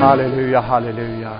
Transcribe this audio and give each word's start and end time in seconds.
Halleluja, 0.00 0.60
halleluja. 0.60 1.32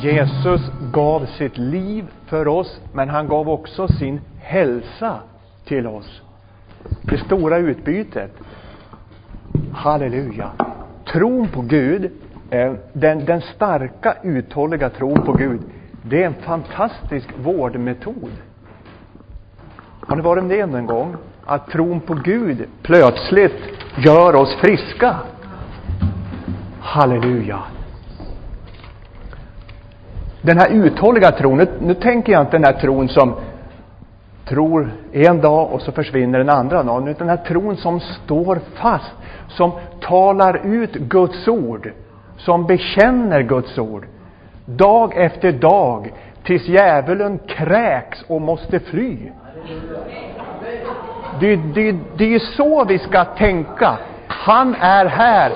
Jesus 0.00 0.60
gav 0.92 1.26
sitt 1.26 1.58
liv 1.58 2.04
för 2.26 2.48
oss, 2.48 2.80
men 2.92 3.08
han 3.08 3.28
gav 3.28 3.48
också 3.48 3.88
sin 3.88 4.20
hälsa 4.38 5.16
till 5.64 5.86
oss. 5.86 6.22
Det 7.02 7.18
stora 7.18 7.58
utbytet. 7.58 8.30
Halleluja. 9.72 10.50
Tron 11.12 11.48
på 11.48 11.60
Gud, 11.60 12.10
eh, 12.50 12.72
den, 12.92 13.24
den 13.24 13.40
starka 13.40 14.16
uthålliga 14.22 14.90
tron 14.90 15.22
på 15.22 15.32
Gud, 15.32 15.60
det 16.02 16.22
är 16.22 16.26
en 16.26 16.34
fantastisk 16.34 17.28
vårdmetod. 17.36 18.32
Har 20.00 20.16
ni 20.16 20.22
varit 20.22 20.44
med 20.44 20.64
om 20.64 20.74
en 20.74 20.86
gång? 20.86 21.16
Att 21.44 21.70
tron 21.70 22.00
på 22.00 22.14
Gud 22.14 22.66
plötsligt 22.82 23.60
gör 23.96 24.34
oss 24.34 24.56
friska. 24.60 25.16
Halleluja. 26.80 27.62
Den 30.42 30.58
här 30.58 30.68
uthålliga 30.70 31.30
tron, 31.30 31.58
nu, 31.58 31.66
nu 31.80 31.94
tänker 31.94 32.32
jag 32.32 32.42
inte 32.42 32.52
den 32.52 32.64
här 32.64 32.80
tron 32.80 33.08
som 33.08 33.34
tror 34.44 34.90
en 35.12 35.40
dag 35.40 35.72
och 35.72 35.82
så 35.82 35.92
försvinner 35.92 36.38
den 36.38 36.48
andra 36.48 36.82
dagen. 36.82 37.08
Utan 37.08 37.26
den 37.26 37.38
här 37.38 37.44
tron 37.44 37.76
som 37.76 38.00
står 38.00 38.60
fast, 38.74 39.12
som 39.48 39.72
talar 40.00 40.66
ut 40.66 40.92
Guds 40.94 41.48
ord, 41.48 41.92
som 42.36 42.66
bekänner 42.66 43.42
Guds 43.42 43.78
ord. 43.78 44.06
Dag 44.64 45.16
efter 45.16 45.52
dag, 45.52 46.12
tills 46.44 46.68
djävulen 46.68 47.38
kräks 47.48 48.24
och 48.28 48.40
måste 48.40 48.80
fly. 48.80 49.16
Det, 51.40 51.56
det, 51.56 51.96
det 52.16 52.34
är 52.34 52.38
så 52.38 52.84
vi 52.84 52.98
ska 52.98 53.24
tänka. 53.24 53.98
Han 54.26 54.74
är 54.74 55.06
här. 55.06 55.52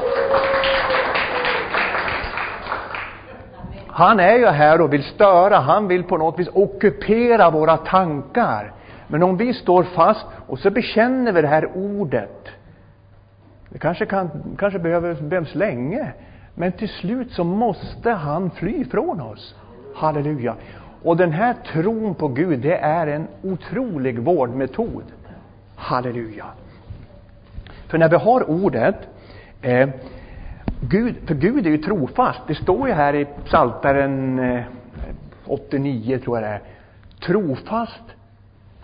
Han 3.97 4.21
är 4.21 4.35
ju 4.35 4.47
här 4.47 4.81
och 4.81 4.93
vill 4.93 5.03
störa, 5.03 5.57
han 5.57 5.89
vill 5.89 6.05
på 6.05 6.17
något 6.17 6.39
vis 6.39 6.49
ockupera 6.53 7.51
våra 7.51 7.77
tankar. 7.77 8.73
Men 9.07 9.23
om 9.23 9.37
vi 9.37 9.55
står 9.55 9.83
fast 9.83 10.27
och 10.47 10.59
så 10.59 10.71
bekänner 10.71 11.33
vi 11.33 11.43
det 11.43 11.49
här 11.49 11.71
ordet. 11.75 12.49
Det 13.69 13.79
kanske, 13.79 14.07
kan, 14.07 14.31
kanske 14.59 14.79
behöver, 14.79 15.15
behövs 15.15 15.55
länge. 15.55 16.13
Men 16.55 16.73
till 16.73 16.89
slut 16.89 17.33
så 17.33 17.45
måste 17.45 18.11
han 18.11 18.51
fly 18.51 18.85
från 18.85 19.21
oss. 19.21 19.55
Halleluja. 19.95 20.55
Och 21.03 21.17
den 21.17 21.33
här 21.33 21.55
tron 21.73 22.15
på 22.15 22.29
Gud, 22.29 22.59
det 22.59 22.77
är 22.77 23.07
en 23.07 23.27
otrolig 23.43 24.19
vårdmetod. 24.19 25.05
Halleluja. 25.77 26.47
För 27.89 27.99
när 27.99 28.09
vi 28.09 28.17
har 28.17 28.51
ordet, 28.51 28.97
eh, 29.63 29.89
Gud, 30.81 31.17
för 31.27 31.35
Gud 31.35 31.67
är 31.67 31.71
ju 31.71 31.79
trofast. 31.79 32.41
Det 32.47 32.55
står 32.55 32.89
ju 32.89 32.95
här 32.95 33.15
i 33.15 33.27
Psaltaren 33.45 34.39
eh, 34.39 34.63
89, 35.47 36.19
tror 36.19 36.37
jag 36.37 36.45
det 36.45 36.49
är. 36.49 36.63
Trofast 37.27 38.03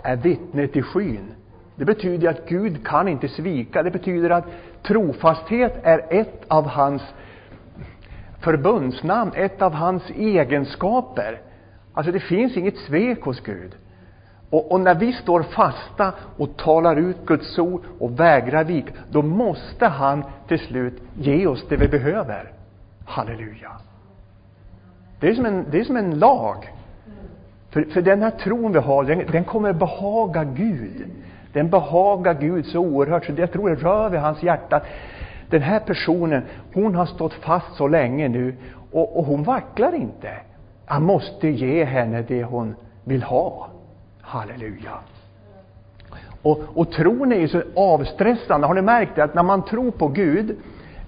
är 0.03 0.17
vittnet 0.17 0.77
i 0.77 0.83
skyn. 0.83 1.35
Det 1.77 1.85
betyder 1.85 2.29
att 2.29 2.49
Gud 2.49 2.87
kan 2.87 3.09
inte 3.09 3.29
svika. 3.29 3.83
Det 3.83 3.91
betyder 3.91 4.31
att 4.31 4.45
trofasthet 4.83 5.81
är 5.83 6.07
ett 6.11 6.45
av 6.49 6.67
hans 6.67 7.03
förbundsnamn, 8.41 9.33
ett 9.35 9.63
av 9.63 9.73
hans 9.73 10.11
egenskaper. 10.11 11.41
Alltså 11.93 12.13
det 12.13 12.21
finns 12.21 12.57
inget 12.57 12.77
svek 12.77 13.21
hos 13.23 13.41
Gud. 13.41 13.75
Och, 14.53 14.73
och, 14.73 14.81
när 14.81 14.95
vi 14.95 15.13
står 15.13 15.43
fasta 15.43 16.13
och 16.37 16.57
talar 16.57 16.97
ut 16.97 17.27
Guds 17.27 17.59
ord 17.59 17.83
och 17.99 18.21
vägrar 18.21 18.65
vika, 18.65 18.93
då 19.11 19.23
måste 19.23 19.87
han 19.87 20.25
till 20.49 20.59
slut 20.59 21.03
ge 21.15 21.47
oss 21.47 21.65
det 21.69 21.77
vi 21.77 21.89
behöver. 21.89 22.53
Halleluja. 23.05 23.71
Det 25.21 25.29
är 25.29 25.35
som 25.35 25.47
en, 25.47 25.67
det 25.71 25.81
är 25.81 25.85
som 25.85 25.97
en 25.97 26.19
lag. 26.19 26.71
För, 27.71 27.83
för 27.83 28.03
den 28.03 28.23
här 28.23 28.31
tron 28.31 28.73
vi 28.73 28.79
har, 28.79 29.05
den, 29.05 29.27
den 29.33 29.45
kommer 29.45 29.73
behaga 29.73 30.45
Gud. 30.45 31.07
Den 31.53 31.71
behagar 31.71 32.35
Gud 32.35 32.67
så 32.67 32.79
oerhört, 32.79 33.25
så 33.25 33.33
jag 33.37 33.53
tror 33.53 33.69
det 33.69 33.75
rör 33.75 34.11
vid 34.11 34.21
hans 34.21 34.43
hjärta. 34.43 34.81
Den 35.51 35.63
här 35.63 35.81
personen, 35.81 36.43
hon 36.75 36.95
har 36.95 37.07
stått 37.07 37.35
fast 37.35 37.77
så 37.77 37.89
länge 37.89 38.29
nu 38.29 38.57
och, 38.93 39.19
och 39.19 39.25
hon 39.25 39.43
vacklar 39.43 39.95
inte. 39.95 40.31
Han 40.87 41.03
måste 41.03 41.49
ge 41.49 41.85
henne 41.85 42.25
det 42.29 42.45
hon 42.45 42.75
vill 43.05 43.23
ha. 43.23 43.69
Halleluja. 44.33 44.93
Och, 46.43 46.61
och 46.75 46.93
tron 46.93 47.33
är 47.33 47.37
ju 47.37 47.49
så 47.49 47.63
avstressande. 47.77 48.67
Har 48.67 48.75
ni 48.75 48.83
märkt 48.83 49.17
det? 49.17 49.25
Att 49.25 49.35
när 49.35 49.43
man 49.43 49.65
tror 49.65 49.91
på 49.91 50.09
Gud 50.09 50.57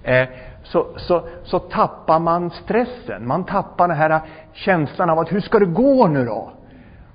eh, 0.03 0.27
så, 0.63 0.87
så, 0.97 1.27
så 1.43 1.59
tappar 1.59 2.19
man 2.19 2.49
stressen. 2.49 3.27
Man 3.27 3.43
tappar 3.43 3.87
den 3.87 3.97
här 3.97 4.21
känslan 4.53 5.09
av 5.09 5.19
att 5.19 5.31
hur 5.31 5.41
ska 5.41 5.59
det 5.59 5.65
gå 5.65 6.07
nu 6.07 6.25
då? 6.25 6.51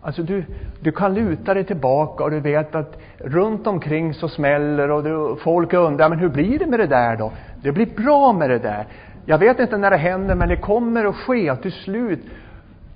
Alltså 0.03 0.23
du, 0.23 0.45
du 0.81 0.93
kan 0.93 1.15
luta 1.15 1.55
dig 1.55 1.65
tillbaka 1.65 2.25
och 2.25 2.31
du 2.31 2.41
vet 2.41 2.75
att 2.75 2.99
runt 3.19 3.67
omkring 3.67 4.15
så 4.15 4.29
smäller 4.29 4.91
och 4.91 5.05
du, 5.05 5.37
folk 5.37 5.73
undrar, 5.73 6.09
men 6.09 6.19
hur 6.19 6.29
blir 6.29 6.59
det 6.59 6.67
med 6.67 6.81
det 6.81 6.87
där 6.87 7.17
då? 7.17 7.33
Det 7.63 7.73
blir 7.73 7.87
bra 7.87 8.33
med 8.33 8.51
det 8.51 8.59
där. 8.59 8.87
Jag 9.25 9.39
vet 9.39 9.61
inte 9.61 9.77
när 9.77 9.91
det 9.91 9.97
händer, 9.97 10.35
men 10.35 10.49
det 10.49 10.57
kommer 10.57 11.05
att 11.05 11.17
ske. 11.17 11.57
Till 11.57 11.73
slut, 11.73 12.21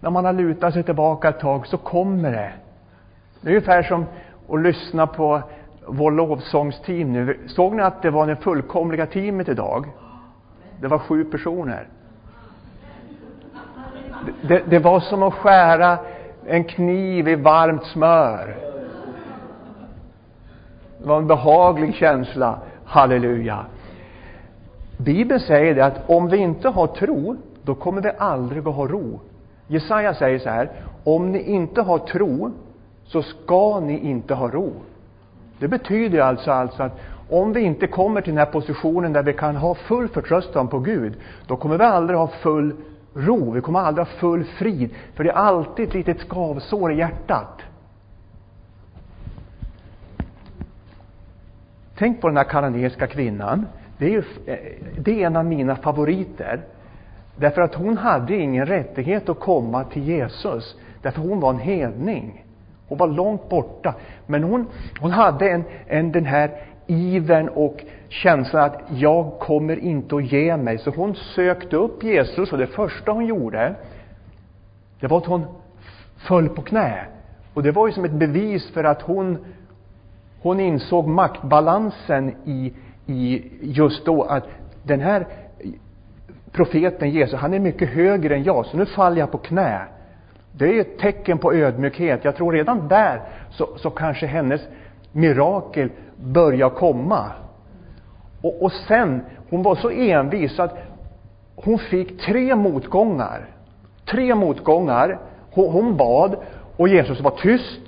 när 0.00 0.10
man 0.10 0.24
har 0.24 0.32
lutat 0.32 0.74
sig 0.74 0.82
tillbaka 0.82 1.28
ett 1.28 1.40
tag, 1.40 1.66
så 1.66 1.76
kommer 1.76 2.32
det. 2.32 2.52
Det 3.44 3.50
är 3.50 3.54
ungefär 3.54 3.82
som 3.82 4.06
att 4.48 4.60
lyssna 4.62 5.06
på 5.06 5.42
vår 5.86 6.10
lovsångsteam 6.10 7.12
nu. 7.12 7.38
Såg 7.46 7.74
ni 7.74 7.82
att 7.82 8.02
det 8.02 8.10
var 8.10 8.26
det 8.26 8.36
fullkomliga 8.36 9.06
teamet 9.06 9.48
idag? 9.48 9.86
Det 10.80 10.86
var 10.86 10.98
sju 10.98 11.24
personer. 11.24 11.88
Det, 14.42 14.62
det 14.66 14.78
var 14.78 15.00
som 15.00 15.22
att 15.22 15.34
skära 15.34 15.98
en 16.46 16.64
kniv 16.64 17.28
i 17.28 17.34
varmt 17.34 17.84
smör. 17.84 18.56
Det 20.98 21.08
var 21.08 21.18
en 21.18 21.26
behaglig 21.26 21.94
känsla. 21.94 22.58
Halleluja. 22.84 23.66
Bibeln 24.98 25.40
säger 25.40 25.74
det 25.74 25.84
att 25.84 26.10
om 26.10 26.28
vi 26.28 26.36
inte 26.36 26.68
har 26.68 26.86
tro, 26.86 27.36
då 27.62 27.74
kommer 27.74 28.02
vi 28.02 28.10
aldrig 28.18 28.68
att 28.68 28.74
ha 28.74 28.86
ro. 28.86 29.20
Jesaja 29.66 30.14
säger 30.14 30.38
så 30.38 30.48
här, 30.48 30.70
om 31.04 31.32
ni 31.32 31.42
inte 31.42 31.82
har 31.82 31.98
tro, 31.98 32.50
så 33.04 33.22
ska 33.22 33.80
ni 33.80 33.98
inte 33.98 34.34
ha 34.34 34.48
ro. 34.48 34.72
Det 35.58 35.68
betyder 35.68 36.20
alltså, 36.20 36.50
alltså 36.50 36.82
att 36.82 37.00
om 37.28 37.52
vi 37.52 37.60
inte 37.60 37.86
kommer 37.86 38.20
till 38.20 38.32
den 38.32 38.38
här 38.38 38.52
positionen 38.52 39.12
där 39.12 39.22
vi 39.22 39.32
kan 39.32 39.56
ha 39.56 39.74
full 39.74 40.08
förtröstan 40.08 40.68
på 40.68 40.78
Gud, 40.78 41.16
då 41.46 41.56
kommer 41.56 41.78
vi 41.78 41.84
aldrig 41.84 42.18
ha 42.18 42.26
full 42.28 42.74
ro, 43.14 43.50
vi 43.50 43.60
kommer 43.60 43.80
aldrig 43.80 44.06
ha 44.06 44.14
full 44.14 44.44
frid, 44.44 44.90
för 45.14 45.24
det 45.24 45.30
är 45.30 45.34
alltid 45.34 45.88
ett 45.88 45.94
litet 45.94 46.20
skavsår 46.20 46.92
i 46.92 46.96
hjärtat. 46.96 47.62
Tänk 51.98 52.20
på 52.20 52.28
den 52.28 52.36
här 52.36 52.44
kanadensiska 52.44 53.06
kvinnan. 53.06 53.66
Det 53.98 54.06
är, 54.06 54.10
ju, 54.10 54.22
eh, 54.46 54.58
det 54.98 55.22
är 55.22 55.26
en 55.26 55.36
av 55.36 55.44
mina 55.44 55.76
favoriter. 55.76 56.60
Därför 57.36 57.62
att 57.62 57.74
hon 57.74 57.98
hade 57.98 58.36
ingen 58.36 58.66
rättighet 58.66 59.28
att 59.28 59.40
komma 59.40 59.84
till 59.84 60.02
Jesus, 60.02 60.76
därför 61.02 61.20
hon 61.20 61.40
var 61.40 61.50
en 61.50 61.58
hedning. 61.58 62.43
Hon 62.94 62.98
var 62.98 63.16
långt 63.16 63.48
borta. 63.48 63.94
Men 64.26 64.42
hon, 64.42 64.66
hon 65.00 65.10
hade 65.10 65.50
en, 65.50 65.64
en, 65.86 66.12
den 66.12 66.26
här 66.26 66.50
ivern 66.86 67.48
och 67.48 67.84
känslan 68.08 68.64
att 68.64 68.82
jag 68.90 69.38
kommer 69.38 69.76
inte 69.76 70.16
att 70.16 70.32
ge 70.32 70.56
mig. 70.56 70.78
Så 70.78 70.90
hon 70.90 71.14
sökte 71.14 71.76
upp 71.76 72.02
Jesus 72.02 72.52
och 72.52 72.58
det 72.58 72.66
första 72.66 73.12
hon 73.12 73.26
gjorde, 73.26 73.74
det 75.00 75.06
var 75.06 75.18
att 75.18 75.26
hon 75.26 75.44
föll 76.16 76.48
på 76.48 76.62
knä. 76.62 77.06
Och 77.54 77.62
det 77.62 77.72
var 77.72 77.86
ju 77.86 77.92
som 77.92 78.04
ett 78.04 78.12
bevis 78.12 78.70
för 78.70 78.84
att 78.84 79.02
hon, 79.02 79.38
hon 80.42 80.60
insåg 80.60 81.08
maktbalansen 81.08 82.34
i, 82.44 82.72
i 83.06 83.42
just 83.60 84.06
då 84.06 84.22
att 84.22 84.44
den 84.82 85.00
här 85.00 85.26
profeten 86.52 87.10
Jesus, 87.10 87.40
han 87.40 87.54
är 87.54 87.58
mycket 87.58 87.88
högre 87.88 88.34
än 88.34 88.44
jag, 88.44 88.66
så 88.66 88.76
nu 88.76 88.86
faller 88.86 89.18
jag 89.18 89.30
på 89.30 89.38
knä. 89.38 89.80
Det 90.58 90.64
är 90.64 90.80
ett 90.80 90.98
tecken 90.98 91.38
på 91.38 91.54
ödmjukhet. 91.54 92.24
Jag 92.24 92.36
tror 92.36 92.52
redan 92.52 92.88
där 92.88 93.20
så, 93.50 93.68
så 93.76 93.90
kanske 93.90 94.26
hennes 94.26 94.60
mirakel 95.12 95.90
börjar 96.16 96.70
komma. 96.70 97.24
Och, 98.42 98.62
och 98.62 98.72
sen, 98.72 99.22
hon 99.50 99.62
var 99.62 99.74
så 99.74 99.90
envis 99.90 100.60
att 100.60 100.78
hon 101.56 101.78
fick 101.78 102.20
tre 102.20 102.54
motgångar. 102.54 103.46
Tre 104.10 104.34
motgångar. 104.34 105.18
Hon, 105.50 105.72
hon 105.72 105.96
bad 105.96 106.36
och 106.76 106.88
Jesus 106.88 107.20
var 107.20 107.30
tyst. 107.30 107.82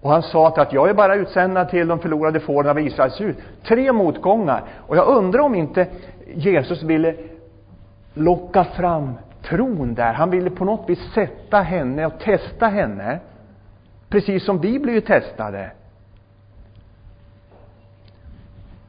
Och 0.00 0.10
han 0.10 0.22
sa 0.22 0.48
att 0.48 0.72
jag 0.72 0.88
är 0.88 0.94
bara 0.94 1.14
utsänd 1.14 1.68
till 1.70 1.88
de 1.88 1.98
förlorade 1.98 2.40
fåren 2.40 2.70
av 2.70 2.80
Israels 2.80 3.20
hus. 3.20 3.36
Tre 3.62 3.92
motgångar. 3.92 4.62
Och 4.86 4.96
jag 4.96 5.06
undrar 5.08 5.40
om 5.40 5.54
inte 5.54 5.86
Jesus 6.34 6.82
ville 6.82 7.14
locka 8.14 8.64
fram 8.64 9.14
tron 9.48 9.94
där. 9.94 10.12
Han 10.12 10.30
ville 10.30 10.50
på 10.50 10.64
något 10.64 10.90
vis 10.90 11.12
sätta 11.14 11.60
henne 11.60 12.06
och 12.06 12.20
testa 12.20 12.66
henne. 12.66 13.20
Precis 14.08 14.44
som 14.44 14.60
vi 14.60 14.78
blir 14.78 14.94
ju 14.94 15.00
testade. 15.00 15.70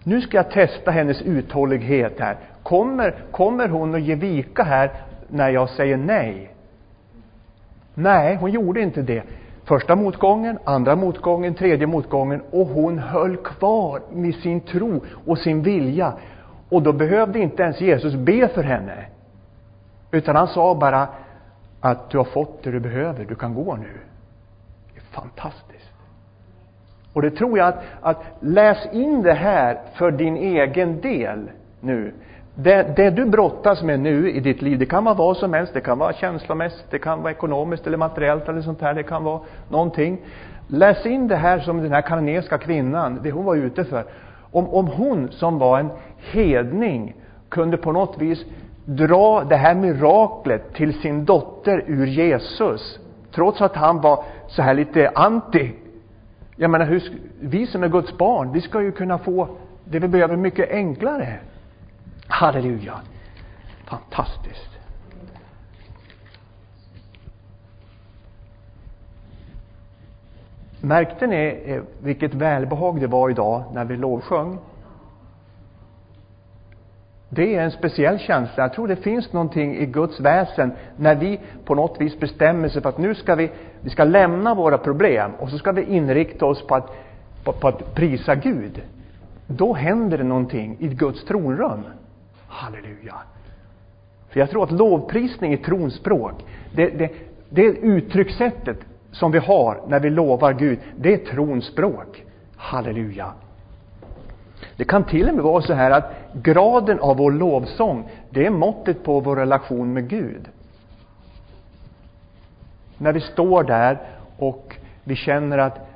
Nu 0.03 0.21
ska 0.21 0.37
jag 0.37 0.51
testa 0.51 0.91
hennes 0.91 1.21
uthållighet 1.21 2.19
här. 2.19 2.37
Kommer, 2.63 3.15
kommer 3.31 3.67
hon 3.67 3.95
att 3.95 4.01
ge 4.01 4.15
vika 4.15 4.63
här 4.63 4.91
när 5.27 5.49
jag 5.49 5.69
säger 5.69 5.97
nej? 5.97 6.53
Nej, 7.93 8.35
hon 8.35 8.51
gjorde 8.51 8.81
inte 8.81 9.01
det. 9.01 9.23
Första 9.65 9.95
motgången, 9.95 10.59
andra 10.63 10.95
motgången, 10.95 11.53
tredje 11.53 11.87
motgången 11.87 12.41
och 12.51 12.67
hon 12.67 12.99
höll 12.99 13.37
kvar 13.37 14.01
med 14.11 14.35
sin 14.35 14.61
tro 14.61 15.01
och 15.25 15.37
sin 15.37 15.61
vilja. 15.63 16.13
Och 16.69 16.81
då 16.81 16.93
behövde 16.93 17.39
inte 17.39 17.63
ens 17.63 17.81
Jesus 17.81 18.15
be 18.15 18.47
för 18.47 18.63
henne. 18.63 19.05
Utan 20.11 20.35
han 20.35 20.47
sa 20.47 20.75
bara 20.75 21.07
att 21.79 22.09
du 22.09 22.17
har 22.17 22.25
fått 22.25 22.63
det 22.63 22.71
du 22.71 22.79
behöver, 22.79 23.25
du 23.25 23.35
kan 23.35 23.53
gå 23.53 23.75
nu. 23.75 23.99
Det 24.93 24.99
är 24.99 25.21
fantastiskt. 25.21 25.91
Och 27.13 27.21
det 27.21 27.31
tror 27.31 27.57
jag 27.57 27.67
att, 27.67 27.83
att 28.01 28.23
läs 28.39 28.93
in 28.93 29.23
det 29.23 29.33
här 29.33 29.79
för 29.93 30.11
din 30.11 30.37
egen 30.37 31.01
del 31.01 31.49
nu. 31.79 32.13
Det, 32.55 32.95
det 32.95 33.09
du 33.09 33.25
brottas 33.25 33.83
med 33.83 33.99
nu 33.99 34.31
i 34.31 34.39
ditt 34.39 34.61
liv, 34.61 34.79
det 34.79 34.85
kan 34.85 35.03
vara 35.03 35.15
vad 35.15 35.37
som 35.37 35.53
helst. 35.53 35.73
Det 35.73 35.81
kan 35.81 35.97
vara 35.97 36.13
känslomässigt, 36.13 36.85
det 36.89 36.99
kan 36.99 37.21
vara 37.21 37.31
ekonomiskt 37.31 37.87
eller 37.87 37.97
materiellt 37.97 38.49
eller 38.49 38.61
sånt 38.61 38.81
här. 38.81 38.93
Det 38.93 39.03
kan 39.03 39.23
vara 39.23 39.39
någonting. 39.69 40.21
Läs 40.67 41.05
in 41.05 41.27
det 41.27 41.35
här 41.35 41.59
som 41.59 41.81
den 41.81 41.91
här 41.91 42.01
kananeiska 42.01 42.57
kvinnan, 42.57 43.19
det 43.23 43.31
hon 43.31 43.45
var 43.45 43.55
ute 43.55 43.83
för. 43.83 44.05
Om, 44.51 44.69
om 44.69 44.87
hon 44.87 45.31
som 45.31 45.59
var 45.59 45.79
en 45.79 45.89
hedning 46.17 47.15
kunde 47.49 47.77
på 47.77 47.91
något 47.91 48.21
vis 48.21 48.45
dra 48.89 49.43
det 49.43 49.55
här 49.55 49.75
miraklet 49.75 50.73
till 50.73 51.01
sin 51.01 51.25
dotter 51.25 51.83
ur 51.87 52.07
Jesus, 52.07 52.99
trots 53.31 53.61
att 53.61 53.75
han 53.75 54.01
var 54.01 54.23
så 54.47 54.61
här 54.61 54.73
lite 54.73 55.11
anti. 55.15 55.71
Jag 56.55 56.71
menar, 56.71 56.85
hur, 56.85 57.03
vi 57.39 57.67
som 57.67 57.83
är 57.83 57.87
Guds 57.87 58.17
barn, 58.17 58.51
vi 58.51 58.61
ska 58.61 58.81
ju 58.81 58.91
kunna 58.91 59.17
få 59.17 59.47
det 59.83 59.99
vi 59.99 60.07
behöver 60.07 60.35
mycket 60.35 60.71
enklare. 60.71 61.39
Halleluja! 62.27 62.99
Fantastiskt. 63.85 64.69
Märkte 70.81 71.27
ni 71.27 71.63
eh, 71.65 71.81
vilket 71.99 72.33
välbehag 72.33 73.01
det 73.01 73.07
var 73.07 73.29
idag 73.29 73.63
när 73.73 73.85
vi 73.85 73.97
lovsjöng? 73.97 74.57
Det 77.29 77.55
är 77.55 77.63
en 77.63 77.71
speciell 77.71 78.19
känsla. 78.19 78.63
Jag 78.63 78.73
tror 78.73 78.87
det 78.87 78.95
finns 78.95 79.33
någonting 79.33 79.75
i 79.77 79.85
Guds 79.85 80.19
väsen 80.19 80.71
när 80.95 81.15
vi 81.15 81.39
på 81.65 81.75
något 81.75 82.01
vis 82.01 82.19
bestämmer 82.19 82.69
sig 82.69 82.81
för 82.81 82.89
att 82.89 82.97
nu 82.97 83.15
ska 83.15 83.35
vi, 83.35 83.51
vi 83.81 83.89
ska 83.89 84.03
lämna 84.03 84.55
våra 84.55 84.77
problem 84.77 85.31
och 85.39 85.49
så 85.49 85.57
ska 85.57 85.71
vi 85.71 85.83
inrikta 85.83 86.45
oss 86.45 86.67
på 86.67 86.75
att, 86.75 86.95
på, 87.43 87.51
på 87.51 87.67
att 87.67 87.95
prisa 87.95 88.35
Gud. 88.35 88.81
Då 89.47 89.73
händer 89.73 90.17
det 90.17 90.23
någonting 90.23 90.77
i 90.79 90.87
Guds 90.87 91.25
tronrum. 91.25 91.83
Halleluja. 92.47 93.15
För 94.29 94.39
jag 94.39 94.49
tror 94.49 94.63
att 94.63 94.71
lovprisning 94.71 95.53
i 95.53 95.57
tronspråk, 95.57 96.45
det, 96.75 96.87
det, 96.87 97.11
det 97.49 97.63
uttryckssättet 97.63 98.77
som 99.11 99.31
vi 99.31 99.39
har 99.39 99.81
när 99.87 99.99
vi 99.99 100.09
lovar 100.09 100.53
Gud, 100.53 100.79
det 100.95 101.13
är 101.13 101.17
tronspråk. 101.17 102.23
Halleluja. 102.55 103.33
Det 104.79 104.85
kan 104.85 105.03
till 105.03 105.29
och 105.29 105.35
med 105.35 105.43
vara 105.43 105.61
så 105.61 105.73
här 105.73 105.91
att 105.91 106.11
graden 106.33 106.99
av 106.99 107.17
vår 107.17 107.31
lovsång, 107.31 108.09
det 108.29 108.45
är 108.45 108.49
måttet 108.49 109.03
på 109.03 109.19
vår 109.19 109.35
relation 109.35 109.93
med 109.93 110.09
Gud. 110.09 110.49
När 112.97 113.13
vi 113.13 113.19
står 113.19 113.63
där 113.63 113.99
och 114.37 114.75
vi 115.03 115.15
känner 115.15 115.57
att 115.57 115.87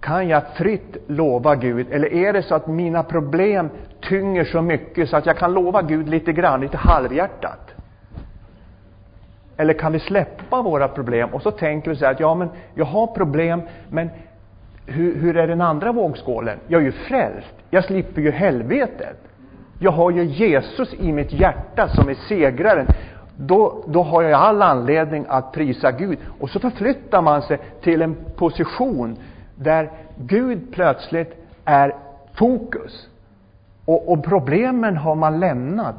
kan 0.00 0.28
jag 0.28 0.42
fritt 0.56 0.96
lova 1.06 1.54
Gud? 1.54 1.92
Eller 1.92 2.12
är 2.12 2.32
det 2.32 2.42
så 2.42 2.54
att 2.54 2.66
mina 2.66 3.02
problem 3.02 3.68
tynger 4.00 4.44
så 4.44 4.62
mycket 4.62 5.08
så 5.08 5.16
att 5.16 5.26
jag 5.26 5.38
kan 5.38 5.52
lova 5.52 5.82
Gud 5.82 6.08
lite 6.08 6.32
grann, 6.32 6.60
lite 6.60 6.76
halvhjärtat? 6.76 7.74
Eller 9.56 9.74
kan 9.74 9.92
vi 9.92 10.00
släppa 10.00 10.62
våra 10.62 10.88
problem 10.88 11.34
och 11.34 11.42
så 11.42 11.50
tänker 11.50 11.90
vi 11.90 11.96
så 11.96 12.04
här 12.04 12.12
att 12.12 12.20
ja, 12.20 12.34
men 12.34 12.48
jag 12.74 12.84
har 12.84 13.06
problem, 13.06 13.62
men 13.88 14.10
hur, 14.86 15.14
hur 15.14 15.36
är 15.36 15.46
den 15.46 15.60
andra 15.60 15.92
vågskålen? 15.92 16.58
Jag 16.66 16.80
är 16.80 16.84
ju 16.84 16.92
frälst. 16.92 17.54
Jag 17.70 17.84
slipper 17.84 18.22
ju 18.22 18.30
helvetet. 18.30 19.16
Jag 19.78 19.90
har 19.90 20.10
ju 20.10 20.24
Jesus 20.24 20.94
i 20.94 21.12
mitt 21.12 21.32
hjärta 21.32 21.88
som 21.88 22.08
är 22.08 22.14
segraren. 22.14 22.86
Då, 23.36 23.84
då 23.86 24.02
har 24.02 24.22
jag 24.22 24.40
all 24.40 24.62
anledning 24.62 25.24
att 25.28 25.52
prisa 25.52 25.92
Gud. 25.92 26.18
Och 26.40 26.50
så 26.50 26.60
förflyttar 26.60 27.22
man 27.22 27.42
sig 27.42 27.58
till 27.82 28.02
en 28.02 28.16
position 28.36 29.16
där 29.54 29.90
Gud 30.18 30.72
plötsligt 30.72 31.46
är 31.64 31.94
fokus. 32.34 33.08
Och, 33.84 34.12
och 34.12 34.24
problemen 34.24 34.96
har 34.96 35.14
man 35.14 35.40
lämnat. 35.40 35.96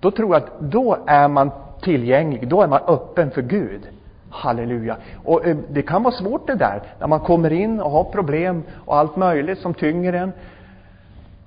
Då 0.00 0.10
tror 0.10 0.34
jag 0.34 0.42
att 0.42 0.60
då 0.60 0.98
är 1.06 1.28
man 1.28 1.50
tillgänglig, 1.80 2.48
då 2.48 2.62
är 2.62 2.68
man 2.68 2.80
öppen 2.86 3.30
för 3.30 3.42
Gud. 3.42 3.88
Halleluja. 4.36 4.96
Och 5.24 5.46
eh, 5.46 5.56
det 5.68 5.82
kan 5.82 6.02
vara 6.02 6.14
svårt 6.14 6.46
det 6.46 6.54
där, 6.54 6.82
när 7.00 7.06
man 7.06 7.20
kommer 7.20 7.52
in 7.52 7.80
och 7.80 7.90
har 7.90 8.04
problem 8.04 8.62
och 8.84 8.96
allt 8.96 9.16
möjligt 9.16 9.58
som 9.58 9.74
tynger 9.74 10.12
en. 10.12 10.32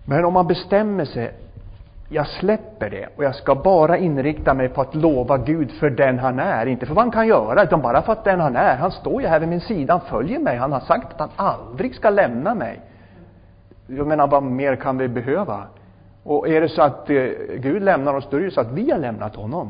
Men 0.05 0.25
om 0.25 0.33
man 0.33 0.47
bestämmer 0.47 1.05
sig, 1.05 1.31
jag 2.09 2.27
släpper 2.27 2.89
det 2.89 3.07
och 3.15 3.23
jag 3.23 3.35
ska 3.35 3.55
bara 3.55 3.97
inrikta 3.97 4.53
mig 4.53 4.69
på 4.69 4.81
att 4.81 4.95
lova 4.95 5.37
Gud 5.37 5.71
för 5.71 5.89
den 5.89 6.19
han 6.19 6.39
är, 6.39 6.65
inte 6.65 6.85
för 6.85 6.93
vad 6.93 7.03
han 7.03 7.11
kan 7.11 7.27
göra, 7.27 7.63
utan 7.63 7.81
bara 7.81 8.01
för 8.01 8.13
att 8.13 8.23
den 8.23 8.39
han 8.39 8.55
är. 8.55 8.75
Han 8.75 8.91
står 8.91 9.21
ju 9.21 9.27
här 9.27 9.39
vid 9.39 9.49
min 9.49 9.61
sida, 9.61 9.93
han 9.93 10.01
följer 10.01 10.39
mig, 10.39 10.57
han 10.57 10.71
har 10.71 10.79
sagt 10.79 11.13
att 11.13 11.19
han 11.19 11.29
aldrig 11.47 11.95
ska 11.95 12.09
lämna 12.09 12.55
mig. 12.55 12.81
Jag 13.87 14.07
menar, 14.07 14.27
vad 14.27 14.43
mer 14.43 14.75
kan 14.75 14.97
vi 14.97 15.07
behöva? 15.07 15.63
Och 16.23 16.47
är 16.47 16.61
det 16.61 16.69
så 16.69 16.81
att 16.81 17.09
eh, 17.09 17.15
Gud 17.55 17.81
lämnar 17.81 18.13
oss, 18.13 18.27
då 18.29 18.37
är 18.37 18.41
det 18.41 18.45
ju 18.45 18.51
så 18.51 18.61
att 18.61 18.71
vi 18.71 18.91
har 18.91 18.99
lämnat 18.99 19.35
honom. 19.35 19.69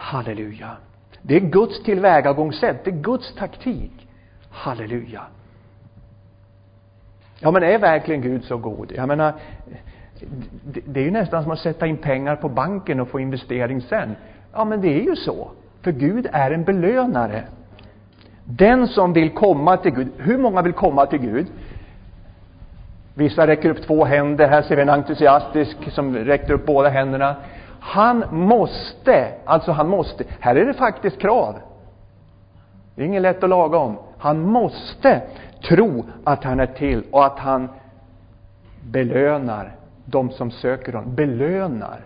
Halleluja. 0.00 0.76
Det 1.22 1.36
är 1.36 1.40
Guds 1.40 1.82
tillvägagångssätt, 1.82 2.84
det 2.84 2.90
är 2.90 2.94
Guds 2.94 3.34
taktik. 3.34 4.08
Halleluja. 4.50 5.22
Ja, 7.40 7.50
men 7.50 7.62
är 7.62 7.78
verkligen 7.78 8.20
Gud 8.20 8.44
så 8.44 8.56
god? 8.56 8.92
Jag 8.96 9.08
menar, 9.08 9.34
det 10.84 11.00
är 11.00 11.04
ju 11.04 11.10
nästan 11.10 11.42
som 11.42 11.52
att 11.52 11.58
sätta 11.58 11.86
in 11.86 11.96
pengar 11.96 12.36
på 12.36 12.48
banken 12.48 13.00
och 13.00 13.08
få 13.08 13.20
investering 13.20 13.80
sen. 13.80 14.16
Ja, 14.52 14.64
men 14.64 14.80
det 14.80 15.00
är 15.00 15.04
ju 15.04 15.16
så. 15.16 15.50
För 15.82 15.92
Gud 15.92 16.28
är 16.32 16.50
en 16.50 16.64
belönare. 16.64 17.44
Den 18.44 18.88
som 18.88 19.12
vill 19.12 19.30
komma 19.30 19.76
till 19.76 19.92
Gud, 19.92 20.08
hur 20.18 20.38
många 20.38 20.62
vill 20.62 20.72
komma 20.72 21.06
till 21.06 21.18
Gud? 21.18 21.46
Vissa 23.14 23.46
räcker 23.46 23.70
upp 23.70 23.82
två 23.86 24.04
händer, 24.04 24.48
här 24.48 24.62
ser 24.62 24.76
vi 24.76 24.82
en 24.82 24.88
entusiastisk 24.88 25.90
som 25.90 26.16
räckte 26.16 26.52
upp 26.52 26.66
båda 26.66 26.88
händerna. 26.88 27.36
Han 27.80 28.24
måste, 28.30 29.32
alltså 29.44 29.72
han 29.72 29.88
måste, 29.88 30.24
här 30.40 30.56
är 30.56 30.64
det 30.64 30.74
faktiskt 30.74 31.18
krav. 31.18 31.54
Det 32.94 33.02
är 33.02 33.06
inget 33.06 33.22
lätt 33.22 33.44
att 33.44 33.50
laga 33.50 33.78
om. 33.78 33.96
Han 34.18 34.40
måste 34.40 35.22
tro 35.68 36.04
att 36.24 36.44
han 36.44 36.60
är 36.60 36.66
till 36.66 37.02
och 37.10 37.26
att 37.26 37.38
han 37.38 37.68
belönar 38.82 39.76
de 40.04 40.30
som 40.30 40.50
söker 40.50 40.92
honom. 40.92 41.14
Belönar. 41.14 42.00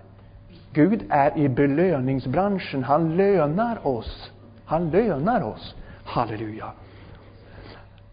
Gud 0.73 1.05
är 1.11 1.39
i 1.39 1.49
belöningsbranschen. 1.49 2.85
Han 2.85 3.17
lönar 3.17 3.87
oss. 3.87 4.31
Han 4.65 4.91
lönar 4.91 5.43
oss. 5.43 5.75
Halleluja. 6.05 6.67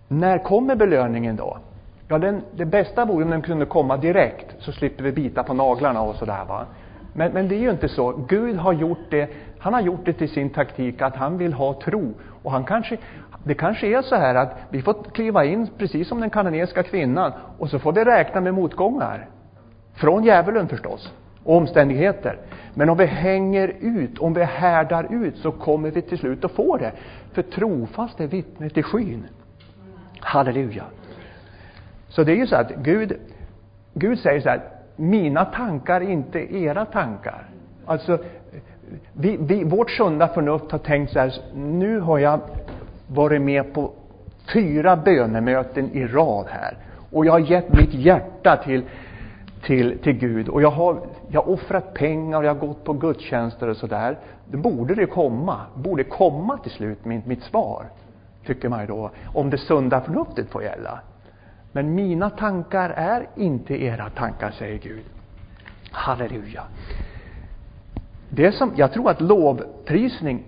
När 0.07 0.37
kommer 0.37 0.75
belöningen 0.75 1.35
då? 1.35 1.57
Ja, 2.07 2.17
den, 2.17 2.41
det 2.55 2.65
bästa 2.65 3.05
vore 3.05 3.23
om 3.23 3.29
den 3.29 3.41
kunde 3.41 3.65
komma 3.65 3.97
direkt, 3.97 4.55
så 4.59 4.71
slipper 4.71 5.03
vi 5.03 5.11
bita 5.11 5.43
på 5.43 5.53
naglarna 5.53 6.01
och 6.01 6.15
sådär 6.15 6.45
va. 6.47 6.65
Men, 7.13 7.31
men 7.31 7.47
det 7.47 7.55
är 7.55 7.59
ju 7.59 7.71
inte 7.71 7.89
så. 7.89 8.11
Gud 8.11 8.55
har 8.55 8.73
gjort 8.73 9.09
det, 9.09 9.29
han 9.59 9.73
har 9.73 9.81
gjort 9.81 10.05
det 10.05 10.13
till 10.13 10.29
sin 10.29 10.49
taktik 10.49 11.01
att 11.01 11.15
han 11.15 11.37
vill 11.37 11.53
ha 11.53 11.81
tro. 11.81 12.13
Och 12.43 12.51
han 12.51 12.63
kanske, 12.63 12.97
det 13.43 13.53
kanske 13.53 13.87
är 13.87 14.01
så 14.01 14.15
här 14.15 14.35
att 14.35 14.57
vi 14.69 14.81
får 14.81 14.93
kliva 14.93 15.45
in 15.45 15.69
precis 15.77 16.07
som 16.07 16.19
den 16.19 16.29
kanadensiska 16.29 16.83
kvinnan 16.83 17.31
och 17.57 17.69
så 17.69 17.79
får 17.79 17.93
vi 17.93 18.03
räkna 18.03 18.41
med 18.41 18.53
motgångar. 18.53 19.27
Från 19.93 20.23
djävulen 20.23 20.67
förstås, 20.67 21.13
och 21.43 21.55
omständigheter. 21.55 22.37
Men 22.73 22.89
om 22.89 22.97
vi 22.97 23.05
hänger 23.05 23.75
ut, 23.79 24.19
om 24.19 24.33
vi 24.33 24.43
härdar 24.43 25.13
ut, 25.13 25.37
så 25.37 25.51
kommer 25.51 25.91
vi 25.91 26.01
till 26.01 26.17
slut 26.17 26.45
att 26.45 26.51
få 26.51 26.77
det. 26.77 26.91
För 27.33 27.41
trofast 27.41 28.19
är 28.19 28.27
vittnet 28.27 28.77
i 28.77 28.83
skyn. 28.83 29.27
Halleluja. 30.19 30.83
Så 32.07 32.23
det 32.23 32.31
är 32.31 32.35
ju 32.35 32.47
så 32.47 32.55
att 32.55 32.71
Gud, 32.75 33.13
Gud 33.93 34.19
säger 34.19 34.41
så 34.41 34.49
här, 34.49 34.61
mina 35.01 35.45
tankar 35.45 36.01
är 36.01 36.09
inte 36.09 36.55
era 36.55 36.85
tankar. 36.85 37.49
Alltså, 37.85 38.17
vi, 39.13 39.37
vi, 39.39 39.63
vårt 39.63 39.91
sunda 39.91 40.27
förnuft 40.27 40.71
har 40.71 40.79
tänkt 40.79 41.13
så 41.13 41.19
här, 41.19 41.33
nu 41.55 41.99
har 41.99 42.19
jag 42.19 42.39
varit 43.07 43.41
med 43.41 43.73
på 43.73 43.91
fyra 44.53 44.97
bönemöten 44.97 45.91
i 45.91 46.07
rad 46.07 46.45
här. 46.49 46.77
Och 47.11 47.25
jag 47.25 47.31
har 47.31 47.39
gett 47.39 47.73
mitt 47.73 47.93
hjärta 47.93 48.61
till, 48.63 48.83
till, 49.63 49.97
till 49.97 50.13
Gud. 50.13 50.49
Och 50.49 50.61
jag 50.61 50.71
har, 50.71 50.97
jag 51.27 51.41
har 51.41 51.53
offrat 51.53 51.93
pengar 51.93 52.37
och 52.37 52.45
jag 52.45 52.53
har 52.53 52.67
gått 52.67 52.83
på 52.83 52.93
gudstjänster 52.93 53.67
och 53.67 53.77
sådär. 53.77 54.17
Då 54.45 54.57
borde 54.57 54.95
det 54.95 55.05
komma, 55.05 55.59
borde 55.75 56.03
komma 56.03 56.57
till 56.57 56.71
slut 56.71 57.05
mitt, 57.05 57.25
mitt 57.25 57.43
svar. 57.43 57.85
Tycker 58.45 58.69
man 58.69 58.81
ju 58.81 58.87
då. 58.87 59.11
Om 59.33 59.49
det 59.49 59.57
sunda 59.57 60.01
förnuftet 60.01 60.49
får 60.49 60.63
gälla. 60.63 60.99
Men 61.71 61.95
mina 61.95 62.29
tankar 62.29 62.89
är 62.89 63.27
inte 63.35 63.83
era 63.83 64.09
tankar, 64.09 64.51
säger 64.51 64.77
Gud. 64.77 65.03
Halleluja. 65.91 66.63
Det 68.29 68.51
som, 68.51 68.71
jag 68.75 68.93
tror 68.93 69.09
att 69.09 69.21
lovprisning, 69.21 70.43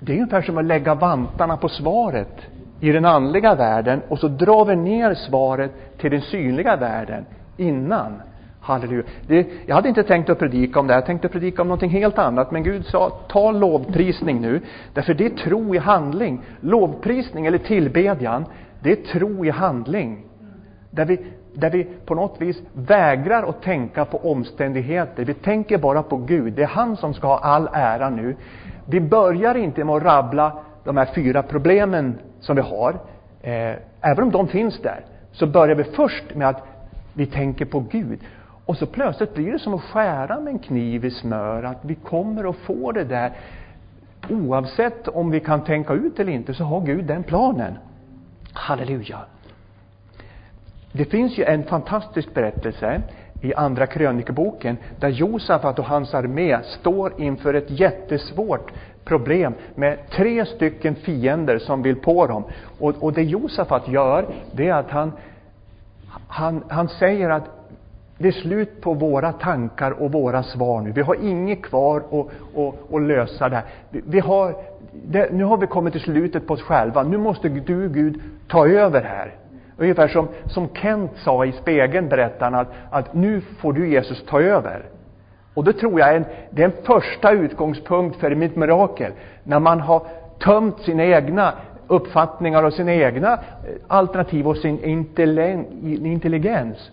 det 0.00 0.12
är 0.12 0.16
ungefär 0.16 0.42
som 0.42 0.58
att 0.58 0.64
lägga 0.64 0.94
vantarna 0.94 1.56
på 1.56 1.68
svaret 1.68 2.40
i 2.80 2.92
den 2.92 3.04
andliga 3.04 3.54
världen 3.54 4.00
och 4.08 4.18
så 4.18 4.28
drar 4.28 4.64
vi 4.64 4.76
ner 4.76 5.14
svaret 5.14 5.98
till 5.98 6.10
den 6.10 6.20
synliga 6.20 6.76
världen 6.76 7.24
innan. 7.56 8.22
Halleluja. 8.60 9.02
Det, 9.26 9.46
jag 9.66 9.74
hade 9.74 9.88
inte 9.88 10.02
tänkt 10.02 10.30
att 10.30 10.38
predika 10.38 10.80
om 10.80 10.86
det, 10.86 10.94
jag 10.94 11.06
tänkte 11.06 11.28
predika 11.28 11.62
om 11.62 11.68
någonting 11.68 11.90
helt 11.90 12.18
annat, 12.18 12.50
men 12.50 12.62
Gud 12.62 12.86
sa, 12.86 13.10
ta 13.28 13.50
lovprisning 13.50 14.40
nu, 14.40 14.60
därför 14.94 15.14
det 15.14 15.26
är 15.26 15.30
tro 15.30 15.74
i 15.74 15.78
handling. 15.78 16.40
Lovprisning 16.60 17.46
eller 17.46 17.58
tillbedjan, 17.58 18.44
det 18.80 18.92
är 18.92 18.96
tro 18.96 19.44
i 19.44 19.50
handling. 19.50 20.25
Där 20.96 21.04
vi, 21.04 21.20
där 21.54 21.70
vi 21.70 21.84
på 21.84 22.14
något 22.14 22.40
vis 22.40 22.62
vägrar 22.72 23.48
att 23.48 23.62
tänka 23.62 24.04
på 24.04 24.30
omständigheter. 24.30 25.24
Vi 25.24 25.34
tänker 25.34 25.78
bara 25.78 26.02
på 26.02 26.16
Gud. 26.16 26.52
Det 26.52 26.62
är 26.62 26.66
han 26.66 26.96
som 26.96 27.14
ska 27.14 27.26
ha 27.26 27.38
all 27.38 27.68
ära 27.72 28.10
nu. 28.10 28.36
Vi 28.86 29.00
börjar 29.00 29.54
inte 29.54 29.84
med 29.84 29.94
att 29.94 30.02
rabbla 30.02 30.58
de 30.84 30.96
här 30.96 31.08
fyra 31.14 31.42
problemen 31.42 32.18
som 32.40 32.56
vi 32.56 32.62
har. 32.62 32.90
Eh, 33.42 33.74
även 34.00 34.24
om 34.24 34.30
de 34.30 34.48
finns 34.48 34.80
där, 34.80 35.00
så 35.32 35.46
börjar 35.46 35.76
vi 35.76 35.84
först 35.84 36.34
med 36.34 36.48
att 36.48 36.62
vi 37.12 37.26
tänker 37.26 37.64
på 37.64 37.80
Gud. 37.80 38.18
Och 38.66 38.76
så 38.76 38.86
plötsligt 38.86 39.34
blir 39.34 39.52
det 39.52 39.58
som 39.58 39.74
att 39.74 39.82
skära 39.82 40.40
med 40.40 40.52
en 40.52 40.58
kniv 40.58 41.04
i 41.04 41.10
smör, 41.10 41.62
att 41.62 41.84
vi 41.84 41.94
kommer 41.94 42.50
att 42.50 42.56
få 42.56 42.92
det 42.92 43.04
där. 43.04 43.32
Oavsett 44.30 45.08
om 45.08 45.30
vi 45.30 45.40
kan 45.40 45.64
tänka 45.64 45.92
ut 45.92 46.20
eller 46.20 46.32
inte, 46.32 46.54
så 46.54 46.64
har 46.64 46.80
Gud 46.80 47.04
den 47.04 47.22
planen. 47.22 47.74
Halleluja. 48.52 49.18
Det 50.96 51.04
finns 51.04 51.38
ju 51.38 51.44
en 51.44 51.64
fantastisk 51.64 52.34
berättelse 52.34 53.02
i 53.40 53.54
Andra 53.54 53.86
krönikeboken 53.86 54.76
där 54.98 55.08
Josafat 55.08 55.78
och 55.78 55.84
hans 55.84 56.14
armé 56.14 56.58
står 56.62 57.20
inför 57.20 57.54
ett 57.54 57.70
jättesvårt 57.70 58.72
problem 59.04 59.54
med 59.74 59.98
tre 60.10 60.46
stycken 60.46 60.94
fiender 60.94 61.58
som 61.58 61.82
vill 61.82 61.96
på 61.96 62.26
dem. 62.26 62.44
Och, 62.78 62.94
och 63.00 63.12
det 63.12 63.22
Josafat 63.22 63.88
gör, 63.88 64.26
det 64.52 64.68
är 64.68 64.74
att 64.74 64.90
han, 64.90 65.12
han, 66.28 66.64
han 66.68 66.88
säger 66.88 67.30
att 67.30 67.44
det 68.18 68.28
är 68.28 68.32
slut 68.32 68.80
på 68.80 68.94
våra 68.94 69.32
tankar 69.32 69.90
och 69.90 70.12
våra 70.12 70.42
svar 70.42 70.80
nu. 70.80 70.92
Vi 70.92 71.02
har 71.02 71.14
inget 71.24 71.62
kvar 71.62 71.96
att, 71.96 72.26
att, 72.58 72.94
att 72.94 73.02
lösa 73.02 73.48
det 73.48 73.56
här. 73.56 73.64
Vi, 73.90 74.02
vi 74.06 74.20
har, 74.20 74.56
det, 74.92 75.32
nu 75.32 75.44
har 75.44 75.56
vi 75.56 75.66
kommit 75.66 75.92
till 75.92 76.02
slutet 76.02 76.46
på 76.46 76.54
oss 76.54 76.62
själva. 76.62 77.02
Nu 77.02 77.18
måste 77.18 77.48
du, 77.48 77.88
Gud, 77.88 78.20
ta 78.48 78.68
över 78.68 79.02
här. 79.02 79.34
Ungefär 79.78 80.08
som, 80.08 80.28
som 80.46 80.68
Kent 80.74 81.10
sa 81.16 81.44
i 81.44 81.52
spegeln, 81.52 82.08
berättaren, 82.08 82.54
att, 82.54 82.68
att 82.90 83.14
nu 83.14 83.40
får 83.40 83.72
du 83.72 83.88
Jesus 83.88 84.24
ta 84.26 84.40
över. 84.40 84.82
Och 85.54 85.64
det 85.64 85.72
tror 85.72 86.00
jag 86.00 86.08
är 86.08 86.16
en, 86.16 86.24
det 86.50 86.62
är 86.62 86.66
en 86.66 86.84
första 86.84 87.30
utgångspunkt 87.32 88.16
för 88.16 88.34
mitt 88.34 88.56
mirakel. 88.56 89.12
När 89.44 89.60
man 89.60 89.80
har 89.80 90.02
tömt 90.38 90.80
sina 90.80 91.04
egna 91.04 91.52
uppfattningar 91.86 92.62
och 92.62 92.72
sina 92.72 92.94
egna 92.94 93.32
eh, 93.32 93.38
alternativ 93.86 94.48
och 94.48 94.56
sin 94.56 94.84
intelligens. 96.04 96.90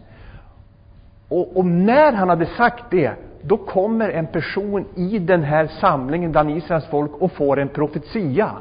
Och, 1.27 1.57
och 1.57 1.65
när 1.65 2.13
han 2.13 2.29
hade 2.29 2.45
sagt 2.45 2.83
det, 2.89 3.11
då 3.41 3.57
kommer 3.57 4.09
en 4.09 4.27
person 4.27 4.85
i 4.95 5.19
den 5.19 5.43
här 5.43 5.67
samlingen 5.67 6.31
bland 6.31 6.57
Israels 6.57 6.85
folk 6.85 7.11
och 7.19 7.31
får 7.31 7.59
en 7.59 7.67
profetia. 7.67 8.51